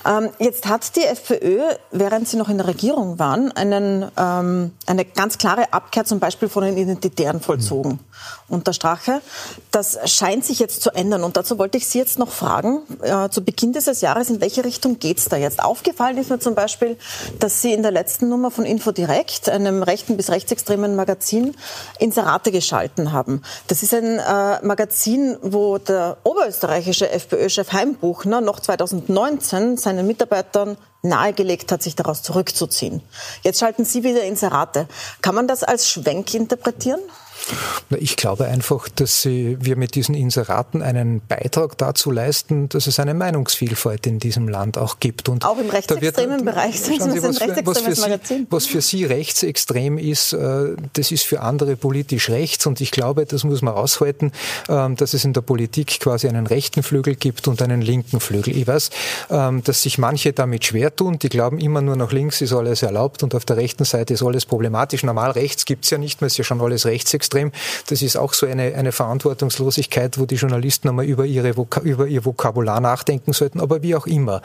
Ähm, 0.07 0.29
jetzt 0.39 0.67
hat 0.67 0.97
die 0.97 1.05
FPÖ, 1.05 1.61
während 1.91 2.29
Sie 2.29 2.37
noch 2.37 2.49
in 2.49 2.59
der 2.59 2.67
Regierung 2.67 3.19
waren, 3.19 3.53
einen, 3.53 4.11
eine 4.17 5.05
ganz 5.15 5.39
klare 5.39 5.73
Abkehr 5.73 6.05
zum 6.11 6.21
Beispiel 6.21 6.49
von 6.49 6.65
den 6.65 6.77
Identitären 6.77 7.41
vollzogen. 7.41 7.93
Mhm. 7.93 7.99
Unter 8.49 8.73
Strache. 8.73 9.23
Das 9.71 9.99
scheint 10.07 10.45
sich 10.45 10.59
jetzt 10.59 10.83
zu 10.83 10.91
ändern. 10.91 11.23
Und 11.23 11.37
dazu 11.37 11.57
wollte 11.59 11.79
ich 11.79 11.87
Sie 11.87 11.99
jetzt 11.99 12.19
noch 12.19 12.31
fragen, 12.31 12.83
äh, 13.01 13.29
zu 13.31 13.43
Beginn 13.43 13.73
dieses 13.73 14.01
Jahres, 14.01 14.29
in 14.29 14.41
welche 14.41 14.65
Richtung 14.65 14.99
geht 14.99 15.19
es 15.19 15.27
da 15.27 15.37
jetzt? 15.37 15.63
Aufgefallen 15.63 16.19
ist 16.19 16.31
mir 16.31 16.41
zum 16.41 16.55
Beispiel, 16.57 16.99
dass 17.39 17.63
Sie 17.63 17.73
in 17.73 17.83
der 17.83 17.93
letzten 17.93 18.29
Nummer 18.29 18.51
von 18.51 18.65
Infodirect, 18.65 19.49
einem 19.49 19.85
rechten 19.85 20.17
bis 20.17 20.31
rechtsextremen 20.31 20.97
Magazin, 20.97 21.55
Inserate 22.01 22.51
geschalten 22.51 23.13
haben. 23.13 23.43
Das 23.69 23.85
ist 23.85 23.95
ein 23.95 24.19
äh, 24.19 24.67
Magazin, 24.67 25.37
wo 25.43 25.79
der 25.79 26.19
oberösterreichische 26.25 27.09
FPÖ-Chef 27.09 27.73
Heimbuchner 27.73 28.41
noch 28.41 28.59
2019 28.59 29.77
seinen 29.77 30.07
Mitarbeitern 30.09 30.77
nahegelegt 31.03 31.73
hat, 31.73 31.83
sich 31.83 31.97
daraus 31.97 32.23
zurückzuziehen. 32.23 33.03
Jetzt 33.43 33.61
schalten 33.61 33.85
Sie 33.85 34.03
wieder 34.05 34.23
Inserate. 34.23 34.87
Kann 35.23 35.35
man 35.35 35.49
das 35.49 35.63
als 35.63 35.89
Schwenk 35.89 36.35
interpretieren? 36.35 37.01
Ich 37.99 38.17
glaube 38.17 38.47
einfach, 38.47 38.89
dass 38.89 39.25
wir 39.25 39.77
mit 39.77 39.95
diesen 39.95 40.15
Inseraten 40.15 40.83
einen 40.83 41.21
Beitrag 41.27 41.77
dazu 41.79 42.11
leisten, 42.11 42.69
dass 42.69 42.87
es 42.87 43.01
eine 43.01 43.15
Meinungsvielfalt 43.15 44.07
in 44.07 44.19
diesem 44.21 44.49
Land 44.49 44.79
auch 44.79 45.01
gibt. 45.01 45.29
Und 45.29 45.45
auch 45.45 45.59
im 45.59 45.69
rechtsextremen 45.71 46.45
wird, 46.45 46.55
Bereich 46.55 46.81
sind 46.81 47.03
Sie, 47.03 47.23
was, 47.23 47.41
ein 47.41 47.67
was, 47.67 47.81
für 47.81 47.95
Sie, 47.95 48.47
was 48.49 48.67
für 48.67 48.81
Sie 48.81 49.05
rechtsextrem 49.05 49.99
ist, 49.99 50.33
äh, 50.33 50.77
das 50.93 51.11
ist 51.11 51.25
für 51.25 51.41
andere 51.41 51.77
politisch 51.77 52.31
rechts. 52.31 52.67
Und 52.67 52.81
ich 52.81 52.91
glaube, 52.91 53.27
das 53.27 53.43
muss 53.43 53.63
man 53.63 53.75
aushalten, 53.75 54.31
ähm, 54.69 54.95
dass 54.97 55.15
es 55.15 55.25
in 55.25 55.33
der 55.33 55.41
Politik 55.41 55.99
quasi 56.01 56.29
einen 56.29 56.47
rechten 56.47 56.83
Flügel 56.83 57.17
gibt 57.17 57.49
und 57.49 57.61
einen 57.63 57.83
linken 57.83 58.21
Flügel. 58.21 58.57
Ich 58.57 58.67
weiß, 58.67 58.91
ähm, 59.31 59.65
dass 59.65 59.83
sich 59.83 59.99
manche 59.99 60.33
damit 60.33 60.65
schwer 60.65 60.95
tun. 60.95 61.19
Die 61.19 61.29
glauben 61.29 61.59
immer 61.59 61.81
nur 61.81 61.97
nach 61.97 62.13
links 62.13 62.41
ist 62.41 62.53
alles 62.53 62.83
erlaubt 62.83 63.25
und 63.25 63.35
auf 63.35 63.45
der 63.45 63.57
rechten 63.57 63.85
Seite 63.85 64.15
ist 64.15 64.23
alles 64.23 64.47
problematisch. 64.47 65.03
Normal 65.03 65.33
rechts 65.33 65.65
gibt 65.65 65.85
es 65.85 65.91
ja 65.91 65.99
nicht 65.99 66.21
mehr, 66.21 66.29
ist 66.29 66.39
ja 66.39 66.45
schon 66.45 66.61
alles 66.61 66.87
rechtsextrem 66.87 67.30
extrem. 67.31 67.53
Das 67.89 68.03
ist 68.03 68.17
auch 68.17 68.35
so 68.35 68.47
eine, 68.47 68.75
eine 68.75 68.93
Verantwortungslosigkeit, 68.93 70.19
wo 70.19 70.27
die 70.27 70.35
Journalisten 70.35 70.89
einmal 70.89 71.05
über, 71.05 71.25
ihre 71.25 71.57
Voka 71.57 71.81
über 71.81 72.07
ihr 72.07 72.25
Vokabular 72.25 72.81
nachdenken 72.81 73.33
sollten, 73.33 73.61
aber 73.61 73.83
wie 73.83 73.95
auch 73.95 74.07
immer. 74.07 74.43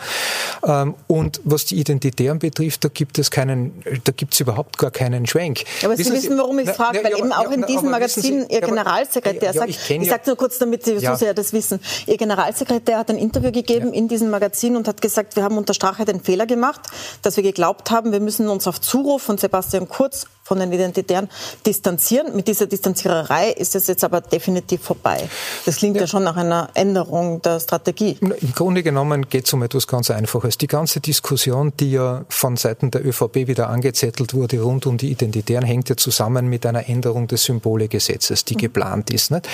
Ähm, 0.66 0.96
und 1.08 1.42
was 1.44 1.66
die 1.66 1.80
Identitären 1.80 2.40
betrifft, 2.40 2.84
da 2.84 2.90
gibt 2.90 3.18
es 3.18 3.32
keinen, 3.32 3.84
da 4.04 4.12
gibt 4.12 4.34
es 4.34 4.40
überhaupt 4.40 4.78
gar 4.78 4.92
keinen 4.92 5.26
Schwenk. 5.26 5.64
Aber 5.84 5.98
Sie 5.98 6.06
wissen, 6.06 6.38
warum 6.38 6.60
ich 6.60 6.70
frage, 6.70 7.04
weil 7.04 7.12
ja, 7.12 7.18
eben 7.18 7.32
auch 7.32 7.52
in 7.52 7.66
diesem 7.66 7.90
Magazin 7.90 8.46
Ihr 8.50 8.62
Generalsekretär 8.62 9.54
sagt, 9.54 9.70
ich, 9.70 9.90
ich 9.90 10.10
sage 10.10 10.24
nur 10.28 10.36
kurz, 10.36 10.60
damit 10.60 10.86
Sie 10.86 11.00
so 11.00 11.16
sehr 11.16 11.34
das 11.34 11.54
wissen, 11.54 11.80
Ihr 12.06 12.18
Generalsekretär 12.18 13.00
hat 13.00 13.10
ein 13.10 13.18
Interview 13.18 13.52
gegeben 13.52 13.94
in 13.94 14.08
diesem 14.08 14.30
Magazin 14.30 14.76
und 14.76 14.88
hat 14.88 15.02
gesagt, 15.02 15.36
wir 15.36 15.44
haben 15.44 15.58
unter 15.58 15.74
Strache 15.74 16.06
den 16.06 16.22
Fehler 16.22 16.46
gemacht, 16.46 16.82
dass 17.22 17.38
wir 17.38 17.44
geglaubt 17.44 17.92
haben, 17.92 18.12
wir 18.12 18.20
müssen 18.20 18.48
uns 18.50 18.68
auf 18.68 18.80
Zuruf 18.80 19.24
von 19.24 19.38
Sebastian 19.38 19.90
Kurz 19.90 20.28
von 20.46 20.60
den 20.60 20.72
Identitären 20.72 21.28
distanzieren. 21.66 22.36
Mit 22.36 22.48
dieser 22.48 22.68
Distanziererei 22.68 23.50
ist 23.50 23.76
es 23.76 23.88
jetzt 23.88 24.04
aber 24.04 24.22
definitiv 24.22 24.84
vorbei. 24.84 25.28
Das 25.66 25.78
klingt 25.78 25.96
ja, 25.96 26.04
ja 26.04 26.08
schon 26.08 26.24
nach 26.24 26.38
einer 26.38 26.70
Änderung 26.76 27.42
der 27.42 27.60
Strategie. 27.60 28.18
Im 28.22 28.54
Grunde 28.54 28.84
genommen 28.84 29.28
geht 29.28 29.48
es 29.48 29.54
um 29.54 29.64
etwas 29.64 29.88
ganz 29.88 30.12
Einfaches. 30.12 30.58
Die 30.60 30.68
ganze 30.68 31.00
Diskussion, 31.00 31.74
die 31.80 31.92
ja 31.92 32.26
von 32.30 32.58
Seiten 32.58 32.92
der 32.92 33.06
ÖVP 33.06 33.48
wieder 33.48 33.70
angezettelt 33.70 34.36
wurde 34.36 34.62
rund 34.62 34.86
um 34.86 34.98
die 34.98 35.12
Identitären, 35.12 35.66
hängt 35.66 35.90
ja 35.90 35.98
zusammen 35.98 36.48
mit 36.48 36.66
einer 36.66 36.88
Änderung 36.88 37.28
des 37.28 37.44
Symbolegesetzes, 37.44 38.46
die 38.46 38.54
mhm. 38.54 38.60
geplant 38.60 39.10
ist. 39.10 39.32
Nicht? 39.32 39.50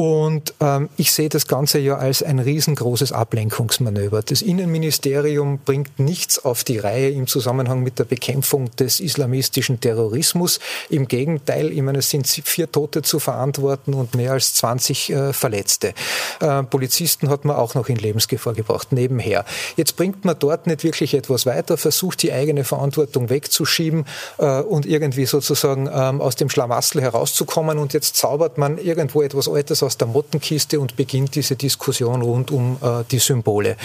Und 0.00 0.54
ähm, 0.60 0.88
ich 0.96 1.12
sehe 1.12 1.28
das 1.28 1.46
Ganze 1.46 1.78
ja 1.78 1.98
als 1.98 2.22
ein 2.22 2.38
riesengroßes 2.38 3.12
Ablenkungsmanöver. 3.12 4.22
Das 4.22 4.40
Innenministerium 4.40 5.58
bringt 5.58 5.98
nichts 5.98 6.42
auf 6.42 6.64
die 6.64 6.78
Reihe 6.78 7.10
im 7.10 7.26
Zusammenhang 7.26 7.82
mit 7.82 7.98
der 7.98 8.04
Bekämpfung 8.04 8.74
des 8.76 9.00
islamistischen 9.00 9.78
Terrorismus. 9.78 10.58
Im 10.88 11.06
Gegenteil, 11.06 11.70
ich 11.70 11.82
meine, 11.82 11.98
es 11.98 12.08
sind 12.08 12.26
vier 12.26 12.72
Tote 12.72 13.02
zu 13.02 13.18
verantworten 13.18 13.92
und 13.92 14.14
mehr 14.14 14.32
als 14.32 14.54
20 14.54 15.10
äh, 15.10 15.32
Verletzte. 15.34 15.92
Äh, 16.40 16.62
Polizisten 16.62 17.28
hat 17.28 17.44
man 17.44 17.56
auch 17.56 17.74
noch 17.74 17.90
in 17.90 17.96
Lebensgefahr 17.96 18.54
gebracht, 18.54 18.92
nebenher. 18.92 19.44
Jetzt 19.76 19.96
bringt 19.96 20.24
man 20.24 20.34
dort 20.38 20.66
nicht 20.66 20.82
wirklich 20.82 21.12
etwas 21.12 21.44
weiter, 21.44 21.76
versucht 21.76 22.22
die 22.22 22.32
eigene 22.32 22.64
Verantwortung 22.64 23.28
wegzuschieben 23.28 24.06
äh, 24.38 24.62
und 24.62 24.86
irgendwie 24.86 25.26
sozusagen 25.26 25.90
ähm, 25.92 26.22
aus 26.22 26.36
dem 26.36 26.48
Schlamassel 26.48 27.02
herauszukommen 27.02 27.76
und 27.76 27.92
jetzt 27.92 28.16
zaubert 28.16 28.56
man 28.56 28.78
irgendwo 28.78 29.20
etwas 29.20 29.46
Altes 29.46 29.82
aus 29.82 29.89
aus 29.90 29.96
der 29.96 30.06
Mottenkiste 30.06 30.78
und 30.78 30.94
beginnt 30.94 31.34
diese 31.34 31.56
Diskussion 31.56 32.22
rund 32.22 32.52
um 32.52 32.76
äh, 32.80 33.02
die 33.10 33.18
Symbole. 33.18 33.76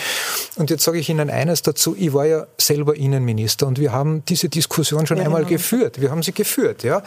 Und 0.55 0.69
jetzt 0.69 0.83
sage 0.83 0.99
ich 0.99 1.09
Ihnen 1.09 1.31
eines 1.31 1.63
dazu. 1.63 1.95
Ich 1.97 2.13
war 2.13 2.27
ja 2.27 2.45
selber 2.59 2.95
Innenminister 2.95 3.65
und 3.65 3.79
wir 3.79 3.91
haben 3.91 4.23
diese 4.25 4.47
Diskussion 4.47 5.07
schon 5.07 5.17
ja, 5.17 5.23
einmal 5.23 5.45
genau. 5.45 5.57
geführt. 5.57 5.99
Wir 5.99 6.11
haben 6.11 6.21
sie 6.21 6.31
geführt, 6.31 6.83
ja. 6.83 7.01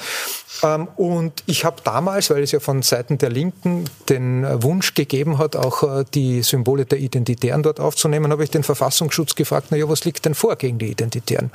Ähm, 0.64 0.88
und 0.96 1.44
ich 1.46 1.64
habe 1.64 1.76
damals, 1.84 2.30
weil 2.30 2.42
es 2.42 2.50
ja 2.50 2.58
von 2.58 2.82
Seiten 2.82 3.18
der 3.18 3.30
Linken 3.30 3.84
den 4.08 4.44
Wunsch 4.64 4.94
gegeben 4.94 5.38
hat, 5.38 5.54
auch 5.54 5.84
äh, 5.84 6.04
die 6.12 6.42
Symbole 6.42 6.84
der 6.84 6.98
Identitären 6.98 7.62
dort 7.62 7.78
aufzunehmen, 7.78 8.32
habe 8.32 8.42
ich 8.42 8.50
den 8.50 8.64
Verfassungsschutz 8.64 9.36
gefragt, 9.36 9.68
na 9.70 9.76
ja, 9.76 9.88
was 9.88 10.04
liegt 10.04 10.24
denn 10.24 10.34
vor 10.34 10.56
gegen 10.56 10.78
die 10.78 10.90
Identitären? 10.90 11.52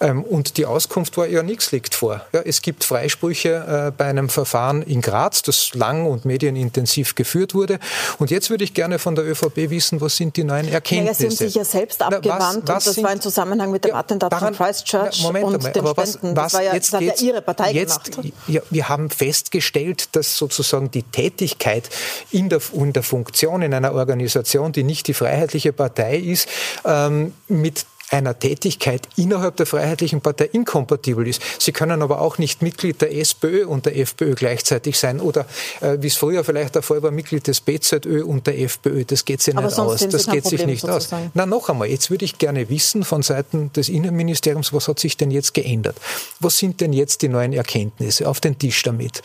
Ähm, 0.00 0.24
und 0.24 0.56
die 0.56 0.66
Auskunft 0.66 1.16
war 1.16 1.28
ja, 1.28 1.44
nichts 1.44 1.70
liegt 1.70 1.94
vor. 1.94 2.22
Ja, 2.32 2.40
es 2.40 2.62
gibt 2.62 2.82
Freisprüche 2.82 3.90
äh, 3.90 3.92
bei 3.96 4.06
einem 4.06 4.28
Verfahren 4.28 4.82
in 4.82 5.00
Graz, 5.00 5.42
das 5.42 5.72
lang 5.74 6.06
und 6.06 6.24
medienintensiv 6.24 6.79
intensiv 6.80 7.14
geführt 7.14 7.54
wurde. 7.54 7.78
Und 8.18 8.30
jetzt 8.30 8.50
würde 8.50 8.64
ich 8.64 8.74
gerne 8.74 8.98
von 8.98 9.14
der 9.14 9.24
ÖVP 9.24 9.70
wissen, 9.70 10.00
was 10.00 10.16
sind 10.16 10.36
die 10.36 10.44
neuen 10.44 10.68
Erkenntnisse? 10.68 11.24
Ja, 11.24 11.30
Sie 11.30 11.36
haben 11.36 11.48
sich 11.48 11.54
ja 11.54 11.64
selbst 11.64 12.02
abgewandt 12.02 12.62
was, 12.66 12.76
was 12.76 12.86
und 12.86 12.96
das 12.96 13.04
war 13.04 13.12
im 13.12 13.20
Zusammenhang 13.20 13.70
mit 13.70 13.84
dem 13.84 13.94
Attentat 13.94 14.32
daran, 14.32 14.54
von 14.54 14.66
Christchurch 14.66 15.22
Moment 15.22 15.44
und 15.44 15.54
einmal, 15.56 15.72
den 15.72 15.86
aber 15.86 16.06
Spenden. 16.06 16.36
Was, 16.36 16.44
was, 16.44 16.52
das 16.52 16.54
war 16.54 16.62
ja, 16.62 16.74
jetzt 16.74 16.92
das 16.92 17.02
ja 17.02 17.14
Ihre 17.28 17.42
Partei 17.42 17.72
jetzt, 17.72 18.10
gemacht. 18.10 18.32
Ja, 18.48 18.62
wir 18.70 18.88
haben 18.88 19.10
festgestellt, 19.10 20.08
dass 20.12 20.36
sozusagen 20.36 20.90
die 20.90 21.02
Tätigkeit 21.02 21.88
in 22.30 22.48
der, 22.48 22.60
in 22.72 22.92
der 22.92 23.02
Funktion 23.02 23.62
in 23.62 23.74
einer 23.74 23.92
Organisation, 23.92 24.72
die 24.72 24.82
nicht 24.82 25.06
die 25.08 25.14
Freiheitliche 25.14 25.72
Partei 25.72 26.16
ist, 26.16 26.48
ähm, 26.84 27.34
mit 27.48 27.84
einer 28.10 28.36
Tätigkeit 28.38 29.08
innerhalb 29.16 29.56
der 29.56 29.66
Freiheitlichen 29.66 30.20
Partei 30.20 30.46
inkompatibel 30.46 31.26
ist. 31.28 31.40
Sie 31.58 31.72
können 31.72 32.02
aber 32.02 32.20
auch 32.20 32.38
nicht 32.38 32.60
Mitglied 32.60 33.00
der 33.00 33.16
SPÖ 33.16 33.66
und 33.66 33.86
der 33.86 33.96
FPÖ 33.96 34.34
gleichzeitig 34.34 34.98
sein 34.98 35.20
oder 35.20 35.46
äh, 35.80 35.98
wie 36.00 36.08
es 36.08 36.16
früher 36.16 36.42
vielleicht 36.42 36.74
der 36.74 36.82
Fall 36.82 37.02
war, 37.02 37.12
Mitglied 37.12 37.46
des 37.46 37.60
BZÖ 37.60 38.24
und 38.24 38.46
der 38.48 38.58
FPÖ. 38.60 39.04
Das 39.04 39.24
geht 39.24 39.40
sich 39.40 39.54
nicht 39.54 39.78
aus. 39.78 40.08
Das 40.08 40.26
geht 40.26 40.44
sich 40.44 40.66
nicht 40.66 40.80
sozusagen. 40.80 41.26
aus. 41.26 41.30
Na, 41.34 41.46
noch 41.46 41.68
einmal, 41.68 41.88
jetzt 41.88 42.10
würde 42.10 42.24
ich 42.24 42.38
gerne 42.38 42.68
wissen 42.68 43.04
von 43.04 43.22
Seiten 43.22 43.72
des 43.74 43.88
Innenministeriums, 43.88 44.72
was 44.72 44.88
hat 44.88 44.98
sich 44.98 45.16
denn 45.16 45.30
jetzt 45.30 45.54
geändert? 45.54 45.96
Was 46.40 46.58
sind 46.58 46.80
denn 46.80 46.92
jetzt 46.92 47.22
die 47.22 47.28
neuen 47.28 47.52
Erkenntnisse? 47.52 48.28
Auf 48.28 48.40
den 48.40 48.58
Tisch 48.58 48.82
damit. 48.82 49.22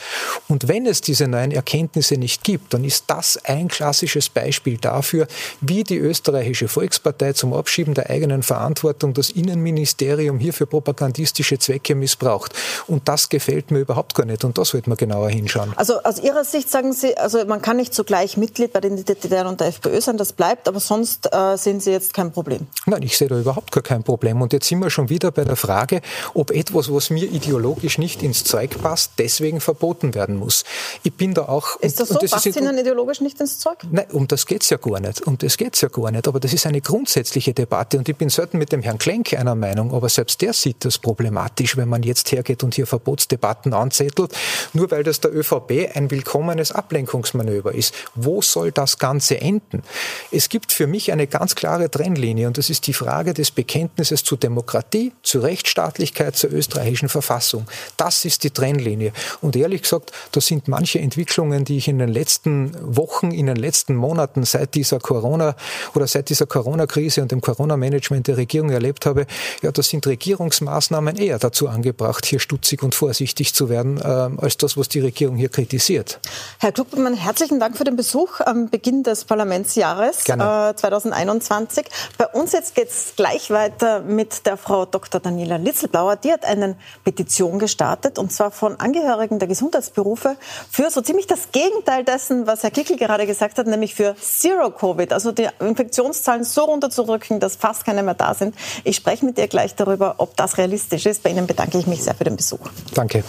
Und 0.48 0.68
wenn 0.68 0.86
es 0.86 1.02
diese 1.02 1.28
neuen 1.28 1.52
Erkenntnisse 1.52 2.18
nicht 2.18 2.44
gibt, 2.44 2.74
dann 2.74 2.84
ist 2.84 3.06
das 3.08 3.38
ein 3.46 3.68
klassisches 3.68 4.30
Beispiel 4.30 4.78
dafür, 4.78 5.28
wie 5.62 5.84
die 5.84 5.98
österreichische 5.98 6.68
Volkspartei 6.68 7.34
zum 7.34 7.54
Abschieben 7.54 7.96
der 7.96 8.12
eigenen 8.12 8.44
Verantwortung 8.44 8.75
Verantwortung 8.76 9.14
das 9.14 9.30
Innenministerium 9.30 10.40
hier 10.40 10.54
für 10.54 10.68
propagandistische 10.68 11.58
Zwecke 11.58 11.96
missbraucht. 11.96 12.54
Und 12.88 13.08
das 13.08 13.30
gefällt 13.30 13.72
mir 13.72 13.80
überhaupt 13.80 14.16
gar 14.16 14.26
nicht. 14.26 14.44
Und 14.44 14.58
da 14.58 14.66
sollte 14.66 14.90
man 14.90 14.98
genauer 14.98 15.30
hinschauen. 15.30 15.74
Also 15.76 16.02
aus 16.04 16.20
Ihrer 16.20 16.44
Sicht 16.44 16.70
sagen 16.70 16.94
Sie, 16.94 17.18
also 17.18 17.46
man 17.46 17.62
kann 17.62 17.78
nicht 17.78 17.94
zugleich 17.94 18.38
Mitglied 18.38 18.74
bei 18.74 18.82
den 18.82 18.98
Identitären 18.98 19.48
und 19.48 19.62
der 19.62 19.68
FPÖ 19.68 20.02
sein, 20.02 20.18
das 20.18 20.34
bleibt, 20.34 20.68
aber 20.68 20.80
sonst 20.80 21.30
äh, 21.32 21.58
sehen 21.58 21.80
Sie 21.80 21.92
jetzt 21.92 22.14
kein 22.14 22.32
Problem? 22.32 22.68
Nein, 22.86 23.02
ich 23.04 23.18
sehe 23.18 23.28
da 23.28 23.40
überhaupt 23.40 23.72
gar 23.72 23.84
kein 23.84 24.04
Problem. 24.04 24.42
Und 24.42 24.54
jetzt 24.54 24.68
sind 24.68 24.80
wir 24.80 24.90
schon 24.90 25.10
wieder 25.10 25.32
bei 25.32 25.46
der 25.46 25.56
Frage, 25.56 26.02
ob 26.34 26.52
etwas, 26.52 26.92
was 26.92 27.10
mir 27.10 27.26
ideologisch 27.26 27.98
nicht 27.98 28.24
ins 28.24 28.44
Zeug 28.44 28.82
passt, 28.82 29.14
deswegen 29.18 29.62
verboten 29.62 30.14
werden 30.14 30.36
muss. 30.38 30.64
Ich 31.04 31.14
bin 31.14 31.34
da 31.34 31.44
auch... 31.44 31.80
Ist 31.80 32.00
das 32.00 32.10
so? 32.10 32.20
Das 32.20 32.32
passt 32.32 32.48
ist, 32.48 32.58
Ihnen 32.58 32.78
ideologisch 32.78 33.22
nicht 33.22 33.40
ins 33.40 33.60
Zeug? 33.60 33.78
Nein, 33.90 34.08
um 34.12 34.28
das 34.28 34.46
geht 34.46 34.64
es 34.64 34.70
ja 34.70 34.78
gar 34.78 35.00
nicht. 35.00 35.26
Um 35.26 35.38
das 35.38 35.58
geht 35.58 35.80
ja 35.82 35.88
gar 35.88 36.12
nicht. 36.12 36.28
Aber 36.28 36.40
das 36.40 36.54
ist 36.54 36.66
eine 36.66 36.82
grundsätzliche 36.82 37.54
Debatte 37.54 37.98
und 37.98 38.10
ich 38.10 38.16
bin 38.16 38.30
selten 38.30 38.58
mit 38.58 38.65
mit 38.66 38.72
dem 38.72 38.82
Herrn 38.82 38.98
Klenk 38.98 39.32
einer 39.36 39.54
Meinung, 39.54 39.94
aber 39.94 40.10
selbst 40.10 40.42
der 40.42 40.52
sieht 40.52 40.86
das 40.86 40.98
problematisch, 40.98 41.78
wenn 41.78 41.88
man 41.88 42.02
jetzt 42.02 42.32
hergeht 42.32 42.64
und 42.64 42.74
hier 42.74 42.88
Verbotsdebatten 42.88 43.76
anzettelt, 43.76 44.34
nur 44.74 44.90
weil 44.90 45.04
das 45.04 45.20
der 45.20 45.36
ÖVP 45.36 45.92
ein 45.94 46.10
willkommenes 46.10 46.72
Ablenkungsmanöver 46.72 47.76
ist. 47.76 47.94
Wo 48.16 48.42
soll 48.42 48.72
das 48.72 48.98
Ganze 48.98 49.40
enden? 49.40 49.84
Es 50.32 50.50
gibt 50.50 50.72
für 50.72 50.88
mich 50.88 51.12
eine 51.12 51.28
ganz 51.28 51.54
klare 51.54 51.92
Trennlinie 51.92 52.48
und 52.48 52.58
das 52.58 52.72
ist 52.72 52.88
die 52.88 52.94
Frage 52.94 53.36
des 53.36 53.52
Bekenntnisses 53.52 54.24
zu 54.24 54.36
Demokratie, 54.36 55.12
zu 55.22 55.42
Rechtsstaatlichkeit, 55.42 56.36
zur 56.36 56.52
österreichischen 56.52 57.10
Verfassung. 57.10 57.68
Das 57.98 58.26
ist 58.26 58.44
die 58.44 58.50
Trennlinie. 58.50 59.14
Und 59.42 59.56
ehrlich 59.56 59.84
gesagt, 59.84 60.12
da 60.32 60.42
sind 60.42 60.68
manche 60.68 60.98
Entwicklungen, 60.98 61.66
die 61.66 61.78
ich 61.78 61.88
in 61.88 62.00
den 62.00 62.10
letzten 62.10 62.72
Wochen, 62.82 63.30
in 63.30 63.46
den 63.46 63.58
letzten 63.58 63.94
Monaten 63.94 64.44
seit 64.44 64.74
dieser 64.74 64.98
Corona 64.98 65.56
oder 65.94 66.08
seit 66.08 66.30
dieser 66.30 66.48
Corona-Krise 66.48 67.22
und 67.22 67.32
dem 67.32 67.42
Corona-Management 67.42 68.28
der 68.28 68.38
Regierung 68.38 68.55
Regierung 68.56 68.70
erlebt 68.70 69.06
habe, 69.06 69.28
ja, 69.62 69.72
da 69.72 69.82
sind 69.82 70.08
Regierungsmaßnahmen 70.08 71.18
eher 71.18 71.40
dazu 71.40 71.68
angebracht, 71.68 72.26
hier 72.26 72.40
stutzig 72.40 72.84
und 72.84 72.96
vorsichtig 72.96 73.54
zu 73.54 73.68
werden, 73.68 73.98
äh, 74.00 74.04
als 74.42 74.56
das, 74.56 74.78
was 74.78 74.88
die 74.88 75.02
Regierung 75.02 75.36
hier 75.36 75.50
kritisiert. 75.50 76.20
Herr 76.60 76.72
Kluckmann, 76.72 77.16
herzlichen 77.16 77.60
Dank 77.60 77.78
für 77.78 77.84
den 77.84 77.98
Besuch 77.98 78.40
am 78.40 78.70
Beginn 78.70 79.04
des 79.04 79.26
Parlamentsjahres 79.26 80.24
Gerne. 80.24 80.72
Äh, 80.72 80.76
2021. 80.76 81.88
Bei 82.18 82.28
uns 82.28 82.54
jetzt 82.54 82.76
geht 82.76 82.90
es 82.90 83.14
gleich 83.18 83.50
weiter 83.50 84.00
mit 84.00 84.46
der 84.46 84.56
Frau 84.56 84.86
Dr. 84.86 85.20
Daniela 85.20 85.58
Litzelblauer. 85.58 86.16
Die 86.16 86.32
hat 86.32 86.46
eine 86.46 86.78
Petition 87.04 87.60
gestartet, 87.60 88.18
und 88.18 88.32
zwar 88.32 88.52
von 88.52 88.80
Angehörigen 88.80 89.40
der 89.40 89.50
Gesundheitsberufe 89.50 90.38
für 90.72 90.90
so 90.90 91.02
ziemlich 91.02 91.28
das 91.28 91.52
Gegenteil 91.52 92.06
dessen, 92.06 92.48
was 92.48 92.64
Herr 92.64 92.72
Kickel 92.72 92.96
gerade 92.96 93.26
gesagt 93.26 93.58
hat, 93.58 93.68
nämlich 93.68 93.96
für 93.96 94.16
Zero 94.16 94.72
Covid, 94.72 95.12
also 95.12 95.34
die 95.34 95.50
Infektionszahlen 95.60 96.46
so 96.46 96.64
runterzudrücken, 96.64 97.42
dass 97.42 97.58
fast 97.58 97.84
keine 97.84 98.04
mehr 98.04 98.14
da 98.14 98.34
sind. 98.36 98.56
Ich 98.84 98.96
spreche 98.96 99.26
mit 99.26 99.38
ihr 99.38 99.48
gleich 99.48 99.76
darüber, 99.76 100.16
ob 100.18 100.36
das 100.36 100.58
realistisch 100.58 101.06
ist. 101.06 101.24
Bei 101.24 101.30
Ihnen 101.30 101.48
bedanke 101.48 101.78
ich 101.78 101.88
mich 101.88 102.04
sehr 102.04 102.16
für 102.16 102.24
den 102.24 102.36
Besuch. 102.36 102.70
Danke. 102.94 103.24